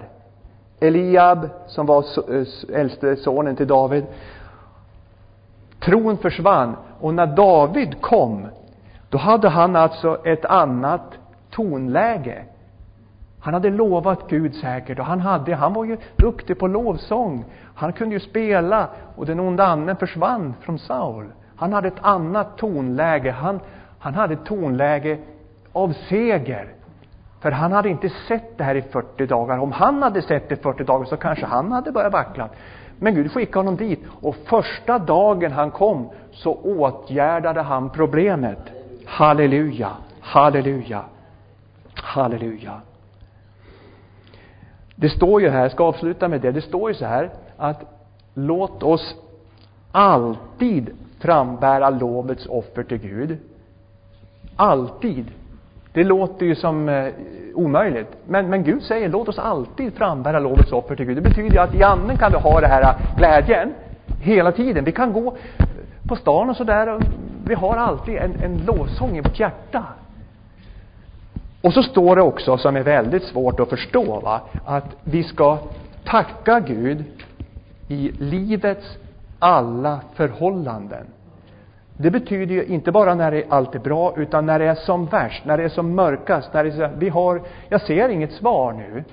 Eliab, 0.80 1.48
som 1.66 1.86
var 1.86 2.04
eh, 2.34 2.80
äldste 2.80 3.16
sonen 3.16 3.56
till 3.56 3.66
David, 3.66 4.04
tron 5.80 6.18
försvann. 6.18 6.76
Och 7.00 7.14
när 7.14 7.26
David 7.26 8.00
kom, 8.00 8.46
då 9.10 9.18
hade 9.18 9.48
han 9.48 9.76
alltså 9.76 10.26
ett 10.26 10.44
annat 10.44 11.18
tonläge. 11.50 12.44
Han 13.40 13.54
hade 13.54 13.70
lovat 13.70 14.28
Gud 14.28 14.54
säkert 14.54 14.98
och 14.98 15.04
han 15.04 15.20
hade, 15.20 15.54
han 15.54 15.72
var 15.72 15.84
ju 15.84 15.96
duktig 16.16 16.58
på 16.58 16.66
lovsång. 16.66 17.44
Han 17.74 17.92
kunde 17.92 18.14
ju 18.14 18.20
spela 18.20 18.88
och 19.16 19.26
den 19.26 19.40
onda 19.40 19.64
anden 19.64 19.96
försvann 19.96 20.54
från 20.60 20.78
Saul. 20.78 21.26
Han 21.56 21.72
hade 21.72 21.88
ett 21.88 22.00
annat 22.00 22.56
tonläge. 22.56 23.30
Han, 23.30 23.60
han 23.98 24.14
hade 24.14 24.34
ett 24.34 24.44
tonläge 24.44 25.18
av 25.74 25.92
seger. 26.08 26.68
För 27.40 27.50
han 27.50 27.72
hade 27.72 27.88
inte 27.88 28.08
sett 28.08 28.58
det 28.58 28.64
här 28.64 28.74
i 28.74 28.82
40 28.82 29.26
dagar. 29.26 29.58
Om 29.58 29.72
han 29.72 30.02
hade 30.02 30.22
sett 30.22 30.48
det 30.48 30.54
i 30.54 30.58
40 30.58 30.84
dagar 30.84 31.04
så 31.04 31.16
kanske 31.16 31.46
han 31.46 31.72
hade 31.72 31.92
börjat 31.92 32.12
vackla. 32.12 32.48
Men 32.98 33.14
Gud 33.14 33.32
skickade 33.32 33.58
honom 33.58 33.76
dit 33.76 34.00
och 34.22 34.36
första 34.36 34.98
dagen 34.98 35.52
han 35.52 35.70
kom 35.70 36.10
så 36.32 36.54
åtgärdade 36.54 37.62
han 37.62 37.90
problemet. 37.90 38.58
Halleluja, 39.04 39.90
halleluja, 40.20 41.04
halleluja. 41.94 42.80
Det 44.96 45.08
står 45.08 45.40
ju 45.40 45.48
här, 45.48 45.62
jag 45.62 45.72
ska 45.72 45.84
avsluta 45.84 46.28
med 46.28 46.40
det, 46.40 46.52
det 46.52 46.62
står 46.62 46.90
ju 46.90 46.94
så 46.94 47.04
här 47.04 47.30
att 47.56 47.84
låt 48.34 48.82
oss 48.82 49.14
alltid 49.92 50.90
frambära 51.18 51.90
lovets 51.90 52.46
offer 52.46 52.82
till 52.82 52.98
Gud. 52.98 53.38
Alltid. 54.56 55.30
Det 55.94 56.04
låter 56.04 56.46
ju 56.46 56.54
som 56.54 56.88
eh, 56.88 57.06
omöjligt. 57.54 58.08
Men, 58.26 58.50
men 58.50 58.64
Gud 58.64 58.82
säger, 58.82 59.08
låt 59.08 59.28
oss 59.28 59.38
alltid 59.38 59.94
frambära 59.94 60.38
lovets 60.38 60.72
offer 60.72 60.96
till 60.96 61.06
Gud. 61.06 61.16
Det 61.16 61.20
betyder 61.20 61.50
ju 61.50 61.58
att 61.58 61.74
i 61.74 61.82
anden 61.82 62.16
kan 62.16 62.32
vi 62.32 62.38
ha 62.38 62.60
den 62.60 62.70
här 62.70 62.82
eh, 62.82 63.16
glädjen 63.16 63.74
hela 64.20 64.52
tiden. 64.52 64.84
Vi 64.84 64.92
kan 64.92 65.12
gå 65.12 65.36
på 66.08 66.16
stan 66.16 66.50
och 66.50 66.56
sådär. 66.56 67.00
Vi 67.46 67.54
har 67.54 67.76
alltid 67.76 68.16
en, 68.16 68.34
en 68.42 68.64
lovsång 68.66 69.16
i 69.16 69.20
vårt 69.20 69.40
hjärta. 69.40 69.84
Och 71.62 71.72
så 71.72 71.82
står 71.82 72.16
det 72.16 72.22
också, 72.22 72.58
som 72.58 72.76
är 72.76 72.82
väldigt 72.82 73.22
svårt 73.22 73.60
att 73.60 73.68
förstå, 73.68 74.20
va? 74.20 74.40
att 74.64 74.96
vi 75.04 75.22
ska 75.22 75.58
tacka 76.04 76.60
Gud 76.60 77.04
i 77.88 78.12
livets 78.18 78.98
alla 79.38 80.00
förhållanden. 80.14 81.06
Det 81.96 82.10
betyder 82.10 82.54
ju 82.54 82.64
inte 82.64 82.92
bara 82.92 83.14
när 83.14 83.30
det 83.30 83.44
allt 83.48 83.74
är 83.74 83.78
bra, 83.78 84.14
utan 84.16 84.46
när 84.46 84.58
det 84.58 84.64
är 84.64 84.74
som 84.74 85.06
värst, 85.06 85.44
när 85.44 85.56
det 85.56 85.64
är 85.64 85.68
som 85.68 85.94
mörkast, 85.94 86.54
när 86.54 86.64
det 86.64 86.70
är 86.70 86.88
så, 86.88 86.88
vi 86.98 87.08
har, 87.08 87.42
jag 87.68 87.80
ser 87.80 88.08
inget 88.08 88.32
svar 88.32 88.72
nu. 88.72 89.04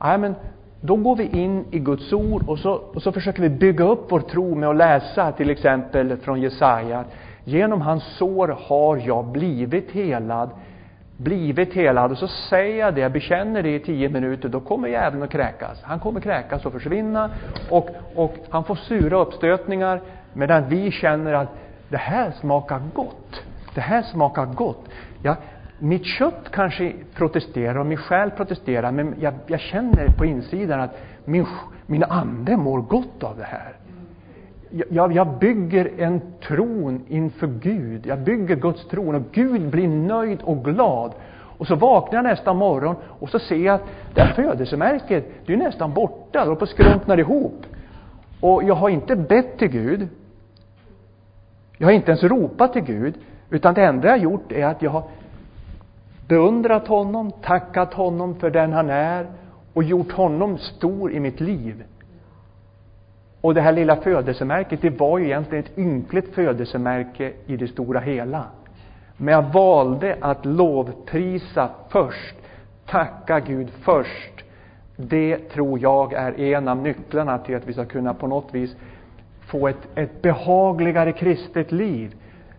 Nej, 0.00 0.18
men 0.18 0.34
då 0.80 0.96
går 0.96 1.16
vi 1.16 1.24
in 1.24 1.64
i 1.70 1.78
Guds 1.78 2.12
ord 2.12 2.42
och 2.46 2.58
så, 2.58 2.72
och 2.72 3.02
så 3.02 3.12
försöker 3.12 3.42
vi 3.42 3.48
bygga 3.48 3.84
upp 3.84 4.06
vår 4.08 4.20
tro 4.20 4.54
med 4.54 4.68
att 4.68 4.76
läsa 4.76 5.32
till 5.32 5.50
exempel 5.50 6.16
från 6.16 6.40
Jesaja. 6.40 7.04
Genom 7.44 7.80
hans 7.80 8.04
sår 8.04 8.56
har 8.68 8.96
jag 8.96 9.24
blivit 9.24 9.90
helad, 9.90 10.50
blivit 11.16 11.74
helad. 11.74 12.12
Och 12.12 12.18
så 12.18 12.28
säger 12.28 12.78
jag 12.78 12.94
det, 12.94 13.00
jag 13.00 13.12
bekänner 13.12 13.62
det 13.62 13.74
i 13.74 13.80
tio 13.80 14.08
minuter, 14.08 14.48
då 14.48 14.60
kommer 14.60 14.88
djävulen 14.88 15.22
att 15.22 15.30
kräkas. 15.30 15.82
Han 15.82 16.00
kommer 16.00 16.20
kräkas 16.20 16.66
och 16.66 16.72
försvinna 16.72 17.30
och, 17.70 17.90
och 18.14 18.34
han 18.50 18.64
får 18.64 18.74
sura 18.74 19.18
uppstötningar 19.18 20.00
medan 20.32 20.68
vi 20.68 20.90
känner 20.90 21.32
att 21.32 21.48
det 21.94 21.98
här 21.98 22.30
smakar 22.30 22.80
gott. 22.94 23.42
Det 23.74 23.80
här 23.80 24.02
smakar 24.02 24.46
gott. 24.46 24.88
Ja, 25.22 25.36
mitt 25.78 26.04
kött 26.04 26.50
kanske 26.50 26.92
protesterar 27.14 27.78
och 27.78 27.86
min 27.86 27.96
själ 27.96 28.30
protesterar, 28.30 28.92
men 28.92 29.14
jag, 29.20 29.34
jag 29.46 29.60
känner 29.60 30.08
på 30.08 30.24
insidan 30.24 30.80
att 30.80 30.96
min, 31.24 31.46
min 31.86 32.04
ande 32.04 32.56
mår 32.56 32.80
gott 32.80 33.22
av 33.22 33.36
det 33.36 33.44
här. 33.44 33.76
Jag, 34.90 35.12
jag 35.12 35.38
bygger 35.38 35.90
en 35.98 36.20
tron 36.46 37.04
inför 37.08 37.46
Gud. 37.46 38.06
Jag 38.06 38.18
bygger 38.18 38.56
Guds 38.56 38.88
tron 38.88 39.14
och 39.14 39.22
Gud 39.32 39.70
blir 39.70 39.88
nöjd 39.88 40.42
och 40.42 40.64
glad. 40.64 41.12
Och 41.58 41.66
så 41.66 41.74
vaknar 41.74 42.18
jag 42.18 42.24
nästa 42.24 42.52
morgon 42.52 42.96
och 43.02 43.28
så 43.28 43.38
ser 43.38 43.56
jag 43.56 43.74
att 43.74 43.86
det 44.14 44.20
här 44.20 44.32
födelsemärket, 44.32 45.24
det 45.46 45.52
är 45.52 45.56
nästan 45.56 45.94
borta, 45.94 46.38
det 46.38 46.44
håller 46.44 46.56
på 46.56 46.64
att 46.64 46.70
skrumpna 46.70 47.18
ihop. 47.18 47.66
Och 48.40 48.64
jag 48.64 48.74
har 48.74 48.88
inte 48.88 49.16
bett 49.16 49.58
till 49.58 49.68
Gud, 49.68 50.08
jag 51.78 51.86
har 51.86 51.92
inte 51.92 52.10
ens 52.10 52.22
ropat 52.22 52.72
till 52.72 52.82
Gud, 52.82 53.14
utan 53.50 53.74
det 53.74 53.84
enda 53.84 54.08
jag 54.08 54.12
har 54.12 54.22
gjort 54.22 54.52
är 54.52 54.66
att 54.66 54.82
jag 54.82 54.90
har 54.90 55.04
beundrat 56.28 56.88
honom, 56.88 57.32
tackat 57.42 57.94
honom 57.94 58.34
för 58.34 58.50
den 58.50 58.72
han 58.72 58.90
är 58.90 59.26
och 59.72 59.84
gjort 59.84 60.12
honom 60.12 60.58
stor 60.58 61.12
i 61.12 61.20
mitt 61.20 61.40
liv. 61.40 61.84
Och 63.40 63.54
det 63.54 63.60
här 63.60 63.72
lilla 63.72 63.96
födelsemärket, 63.96 64.82
det 64.82 64.90
var 64.90 65.18
ju 65.18 65.24
egentligen 65.24 65.64
ett 65.64 65.78
ynkligt 65.78 66.34
födelsemärke 66.34 67.32
i 67.46 67.56
det 67.56 67.68
stora 67.68 68.00
hela. 68.00 68.44
Men 69.16 69.34
jag 69.34 69.42
valde 69.42 70.16
att 70.20 70.44
lovprisa 70.44 71.70
först, 71.88 72.36
tacka 72.86 73.40
Gud 73.40 73.70
först. 73.70 74.44
Det 74.96 75.36
tror 75.36 75.78
jag 75.78 76.12
är 76.12 76.38
en 76.38 76.68
av 76.68 76.76
nycklarna 76.76 77.38
till 77.38 77.56
att 77.56 77.66
vi 77.66 77.72
ska 77.72 77.84
kunna 77.84 78.14
på 78.14 78.26
något 78.26 78.54
vis 78.54 78.76
få 79.46 79.68
ett, 79.68 79.88
ett 79.94 80.22
behagligare 80.22 81.12
kristet 81.12 81.72
liv. 81.72 82.14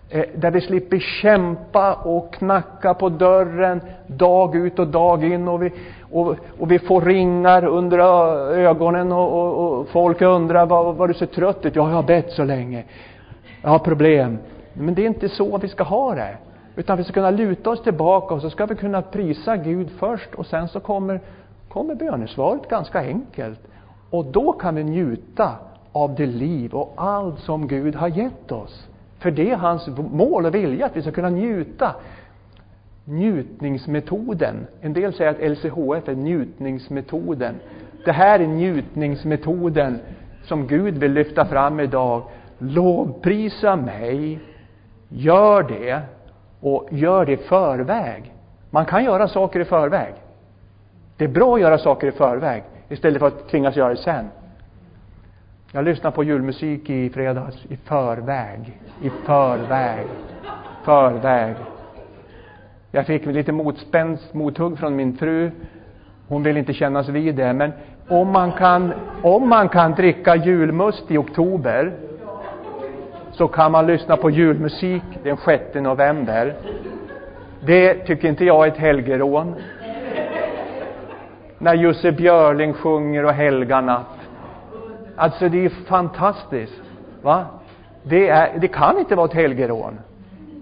Eh, 0.09 0.25
där 0.35 0.51
vi 0.51 0.61
slipper 0.61 0.99
kämpa 0.99 1.93
och 1.93 2.33
knacka 2.33 2.93
på 2.93 3.09
dörren 3.09 3.81
dag 4.07 4.55
ut 4.55 4.79
och 4.79 4.87
dag 4.87 5.23
in 5.23 5.47
och 5.47 5.63
vi, 5.63 5.71
och, 6.11 6.35
och 6.59 6.71
vi 6.71 6.79
får 6.79 7.01
ringar 7.01 7.65
under 7.65 7.99
ögonen 8.53 9.11
och, 9.11 9.33
och, 9.33 9.79
och 9.79 9.87
folk 9.87 10.21
undrar 10.21 10.65
vad, 10.65 10.95
vad 10.95 11.09
du 11.09 11.13
ser 11.13 11.25
trött 11.25 11.65
ut. 11.65 11.75
Ja, 11.75 11.89
jag 11.89 11.95
har 11.95 12.03
bett 12.03 12.31
så 12.31 12.43
länge. 12.43 12.83
Jag 13.61 13.69
har 13.69 13.79
problem. 13.79 14.37
Men 14.73 14.95
det 14.95 15.01
är 15.01 15.07
inte 15.07 15.29
så 15.29 15.57
vi 15.57 15.67
ska 15.67 15.83
ha 15.83 16.15
det. 16.15 16.37
Utan 16.75 16.97
vi 16.97 17.03
ska 17.03 17.13
kunna 17.13 17.31
luta 17.31 17.69
oss 17.69 17.83
tillbaka 17.83 18.33
och 18.33 18.41
så 18.41 18.49
ska 18.49 18.65
vi 18.65 18.75
kunna 18.75 19.01
prisa 19.01 19.57
Gud 19.57 19.89
först 19.99 20.35
och 20.35 20.45
sen 20.45 20.67
så 20.67 20.79
kommer, 20.79 21.21
kommer 21.69 21.95
bönesvaret 21.95 22.69
ganska 22.69 22.99
enkelt. 22.99 23.59
Och 24.09 24.25
då 24.25 24.51
kan 24.51 24.75
vi 24.75 24.83
njuta 24.83 25.51
av 25.95 26.15
det 26.15 26.25
liv 26.25 26.73
och 26.73 26.93
allt 26.95 27.39
som 27.39 27.67
Gud 27.67 27.95
har 27.95 28.07
gett 28.07 28.51
oss. 28.51 28.87
För 29.19 29.31
det 29.31 29.51
är 29.51 29.55
hans 29.55 29.87
mål 29.97 30.45
och 30.45 30.55
vilja 30.55 30.85
att 30.85 30.95
vi 30.95 31.01
ska 31.01 31.11
kunna 31.11 31.29
njuta. 31.29 31.95
Njutningsmetoden. 33.05 34.67
En 34.81 34.93
del 34.93 35.13
säger 35.13 35.31
att 35.31 35.51
LCHF 35.51 36.09
är 36.09 36.15
njutningsmetoden. 36.15 37.55
Det 38.05 38.11
här 38.11 38.39
är 38.39 38.47
njutningsmetoden 38.47 39.99
som 40.43 40.67
Gud 40.67 40.97
vill 40.97 41.13
lyfta 41.13 41.45
fram 41.45 41.79
idag. 41.79 42.21
Lovprisa 42.57 43.75
mig. 43.75 44.39
Gör 45.09 45.63
det. 45.63 46.01
Och 46.61 46.87
gör 46.91 47.25
det 47.25 47.31
i 47.31 47.37
förväg. 47.37 48.33
Man 48.69 48.85
kan 48.85 49.03
göra 49.03 49.27
saker 49.27 49.59
i 49.59 49.65
förväg. 49.65 50.13
Det 51.17 51.23
är 51.23 51.29
bra 51.29 51.55
att 51.55 51.61
göra 51.61 51.77
saker 51.77 52.07
i 52.07 52.11
förväg 52.11 52.63
istället 52.89 53.19
för 53.19 53.27
att 53.27 53.49
tvingas 53.49 53.75
göra 53.75 53.89
det 53.89 53.97
sen. 53.97 54.25
Jag 55.75 55.85
lyssnade 55.85 56.15
på 56.15 56.23
julmusik 56.23 56.89
i 56.89 57.09
fredags 57.09 57.65
i 57.69 57.77
förväg. 57.77 58.79
I 59.01 59.09
förväg. 59.09 60.07
Förväg. 60.83 61.55
Jag 62.91 63.05
fick 63.05 63.25
lite 63.25 63.51
motspänst, 63.51 64.33
mothugg 64.33 64.79
från 64.79 64.95
min 64.95 65.17
fru. 65.17 65.51
Hon 66.27 66.43
vill 66.43 66.57
inte 66.57 66.73
kännas 66.73 67.09
vid 67.09 67.35
det, 67.35 67.53
men 67.53 67.71
om 68.07 68.31
man 68.31 68.51
kan, 68.51 68.93
om 69.21 69.49
man 69.49 69.69
kan 69.69 69.91
dricka 69.91 70.35
julmust 70.35 71.11
i 71.11 71.17
oktober 71.17 71.93
så 73.31 73.47
kan 73.47 73.71
man 73.71 73.87
lyssna 73.87 74.17
på 74.17 74.29
julmusik 74.29 75.03
den 75.23 75.37
6 75.37 75.63
november. 75.73 76.53
Det 77.65 77.93
tycker 77.93 78.27
inte 78.27 78.45
jag 78.45 78.67
är 78.67 78.71
ett 78.71 78.77
helgerån. 78.77 79.55
När 81.57 81.73
Jussi 81.73 82.11
Björling 82.11 82.73
sjunger 82.73 83.25
och 83.25 83.33
helgarnatt. 83.33 84.14
Alltså 85.15 85.49
det 85.49 85.57
är 85.57 85.61
ju 85.61 85.69
fantastiskt. 85.69 86.81
Va? 87.21 87.45
Det, 88.03 88.29
är, 88.29 88.59
det 88.59 88.67
kan 88.67 88.99
inte 88.99 89.15
vara 89.15 89.25
ett 89.25 89.33
helgerån. 89.33 89.99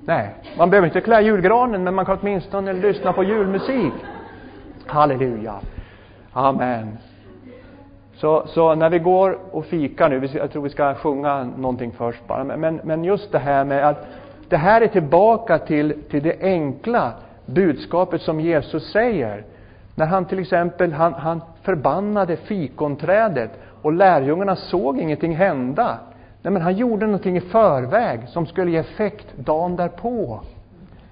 Nej, 0.06 0.36
man 0.58 0.70
behöver 0.70 0.88
inte 0.88 1.02
klä 1.02 1.22
julgranen, 1.22 1.84
men 1.84 1.96
man 1.96 2.06
kan 2.06 2.18
åtminstone 2.22 2.74
lyssna 2.74 3.14
på 3.14 3.24
julmusik. 3.24 3.94
Halleluja. 4.86 5.56
Amen. 6.34 6.98
Så, 8.16 8.48
så 8.48 8.76
när 8.76 8.90
vi 8.90 9.00
går 9.00 9.38
och 9.52 9.66
fikar 9.66 10.10
nu, 10.10 10.30
jag 10.34 10.52
tror 10.52 10.64
vi 10.64 10.70
ska 10.70 10.94
sjunga 10.94 11.44
någonting 11.44 11.92
först 11.92 12.28
bara, 12.28 12.44
men, 12.44 12.80
men 12.84 13.04
just 13.04 13.32
det 13.32 13.40
här 13.40 13.66
med 13.66 13.88
att 13.88 14.06
det 14.50 14.58
här 14.58 14.82
är 14.82 14.88
tillbaka 14.88 15.58
till, 15.58 16.04
till 16.10 16.24
det 16.24 16.42
enkla 16.42 17.12
budskapet 17.46 18.22
som 18.22 18.40
Jesus 18.40 18.92
säger. 18.92 19.44
När 19.96 20.06
han 20.06 20.26
till 20.26 20.40
exempel, 20.40 20.94
han, 20.94 21.14
han 21.14 21.42
förbannade 21.62 22.36
fikonträdet 22.36 23.52
och 23.84 23.94
lärjungarna 23.94 24.56
såg 24.56 25.00
ingenting 25.00 25.36
hända. 25.36 26.00
Nej, 26.42 26.54
men 26.54 26.62
han 26.62 26.76
gjorde 26.76 27.06
någonting 27.06 27.38
i 27.38 27.42
förväg 27.42 28.30
som 28.30 28.46
skulle 28.46 28.72
ge 28.72 28.78
effekt 28.78 29.38
dagen 29.38 29.76
därpå. 29.76 30.42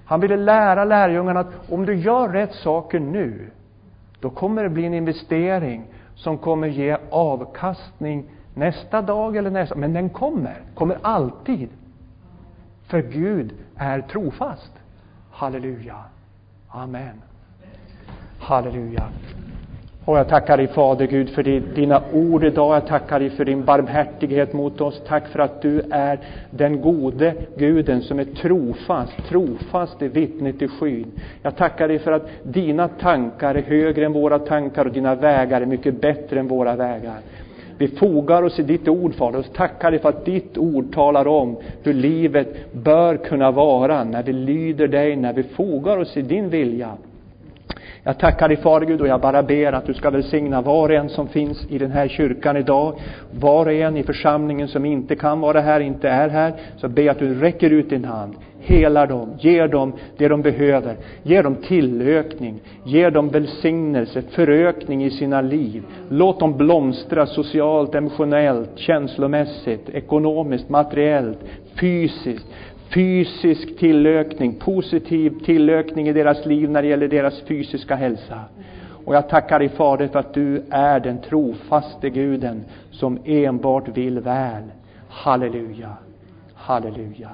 Han 0.04 0.20
ville 0.20 0.36
lära 0.36 0.84
lärjungarna 0.84 1.40
att 1.40 1.70
om 1.70 1.86
du 1.86 1.94
gör 1.94 2.28
rätt 2.28 2.54
saker 2.54 3.00
nu, 3.00 3.50
då 4.20 4.30
kommer 4.30 4.62
det 4.62 4.68
bli 4.68 4.84
en 4.86 4.94
investering 4.94 5.84
som 6.14 6.38
kommer 6.38 6.68
ge 6.68 6.96
avkastning 7.10 8.24
nästa 8.54 9.02
dag 9.02 9.36
eller 9.36 9.50
nästa, 9.50 9.74
men 9.74 9.92
den 9.92 10.10
kommer, 10.10 10.56
kommer 10.74 10.98
alltid. 11.02 11.68
För 12.86 13.02
Gud 13.02 13.54
är 13.76 14.00
trofast. 14.00 14.72
Halleluja. 15.30 15.96
Amen. 16.68 17.22
Halleluja. 18.40 19.08
Och 20.04 20.18
jag 20.18 20.28
tackar 20.28 20.56
dig 20.56 20.66
Fader 20.66 21.06
Gud 21.06 21.28
för 21.28 21.42
dina 21.74 22.02
ord 22.12 22.44
idag. 22.44 22.76
Jag 22.76 22.86
tackar 22.86 23.20
dig 23.20 23.30
för 23.30 23.44
din 23.44 23.64
barmhärtighet 23.64 24.52
mot 24.52 24.80
oss. 24.80 25.02
Tack 25.06 25.28
för 25.28 25.38
att 25.38 25.62
du 25.62 25.82
är 25.90 26.18
den 26.50 26.80
gode 26.80 27.34
Guden 27.56 28.02
som 28.02 28.18
är 28.18 28.24
trofast, 28.24 29.12
trofast 29.28 30.02
är 30.02 30.08
vittnet 30.08 30.62
i 30.62 30.68
skyn. 30.68 31.06
Jag 31.42 31.56
tackar 31.56 31.88
dig 31.88 31.98
för 31.98 32.12
att 32.12 32.28
dina 32.42 32.88
tankar 32.88 33.54
är 33.54 33.62
högre 33.62 34.04
än 34.04 34.12
våra 34.12 34.38
tankar 34.38 34.84
och 34.84 34.92
dina 34.92 35.14
vägar 35.14 35.60
är 35.60 35.66
mycket 35.66 36.00
bättre 36.00 36.40
än 36.40 36.48
våra 36.48 36.76
vägar. 36.76 37.18
Vi 37.78 37.88
fogar 37.88 38.42
oss 38.42 38.58
i 38.58 38.62
ditt 38.62 38.88
ord, 38.88 39.14
Fader, 39.14 39.38
och 39.38 39.52
tackar 39.52 39.90
dig 39.90 40.00
för 40.00 40.08
att 40.08 40.24
ditt 40.24 40.58
ord 40.58 40.94
talar 40.94 41.26
om 41.26 41.56
hur 41.82 41.94
livet 41.94 42.72
bör 42.72 43.16
kunna 43.16 43.50
vara 43.50 44.04
när 44.04 44.22
vi 44.22 44.32
lyder 44.32 44.88
dig, 44.88 45.16
när 45.16 45.32
vi 45.32 45.42
fogar 45.42 45.98
oss 45.98 46.16
i 46.16 46.22
din 46.22 46.48
vilja. 46.48 46.96
Jag 48.04 48.18
tackar 48.18 48.48
dig 48.48 48.56
Fader 48.56 48.86
Gud 48.86 49.00
och 49.00 49.08
jag 49.08 49.20
bara 49.20 49.42
ber 49.42 49.72
att 49.72 49.86
du 49.86 49.94
ska 49.94 50.10
välsigna 50.10 50.60
var 50.60 50.88
och 50.88 50.94
en 50.94 51.08
som 51.08 51.28
finns 51.28 51.66
i 51.68 51.78
den 51.78 51.90
här 51.90 52.08
kyrkan 52.08 52.56
idag. 52.56 52.94
Var 53.30 53.66
och 53.66 53.72
en 53.72 53.96
i 53.96 54.02
församlingen 54.02 54.68
som 54.68 54.84
inte 54.84 55.16
kan 55.16 55.40
vara 55.40 55.60
här, 55.60 55.80
inte 55.80 56.08
är 56.08 56.28
här. 56.28 56.52
Så 56.76 56.88
ber 56.88 57.10
att 57.10 57.18
du 57.18 57.34
räcker 57.34 57.70
ut 57.70 57.90
din 57.90 58.04
hand. 58.04 58.34
Helar 58.64 59.06
dem, 59.06 59.34
ger 59.38 59.68
dem 59.68 59.92
det 60.16 60.28
de 60.28 60.42
behöver. 60.42 60.96
Ger 61.22 61.42
dem 61.42 61.54
tillökning. 61.54 62.60
Ger 62.84 63.10
dem 63.10 63.28
välsignelse, 63.28 64.22
förökning 64.22 65.04
i 65.04 65.10
sina 65.10 65.40
liv. 65.40 65.82
Låt 66.08 66.40
dem 66.40 66.56
blomstra 66.56 67.26
socialt, 67.26 67.94
emotionellt, 67.94 68.70
känslomässigt, 68.74 69.88
ekonomiskt, 69.88 70.68
materiellt, 70.68 71.38
fysiskt 71.80 72.46
fysisk 72.94 73.78
tillökning, 73.78 74.54
positiv 74.54 75.44
tillökning 75.44 76.08
i 76.08 76.12
deras 76.12 76.46
liv 76.46 76.70
när 76.70 76.82
det 76.82 76.88
gäller 76.88 77.08
deras 77.08 77.40
fysiska 77.40 77.94
hälsa. 77.94 78.40
Och 79.04 79.14
jag 79.14 79.28
tackar 79.28 79.58
dig 79.58 79.68
Fader 79.68 80.08
för 80.08 80.18
att 80.18 80.34
du 80.34 80.62
är 80.70 81.00
den 81.00 81.20
trofaste 81.20 82.10
Guden 82.10 82.64
som 82.90 83.18
enbart 83.24 83.88
vill 83.88 84.20
väl. 84.20 84.62
Halleluja, 85.08 85.96
halleluja. 86.54 87.30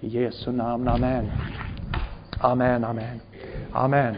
I 0.00 0.08
Jesu 0.08 0.52
namn, 0.52 0.88
amen. 0.88 1.24
Amen, 2.40 2.84
amen. 2.84 3.20
Amen. 3.72 4.14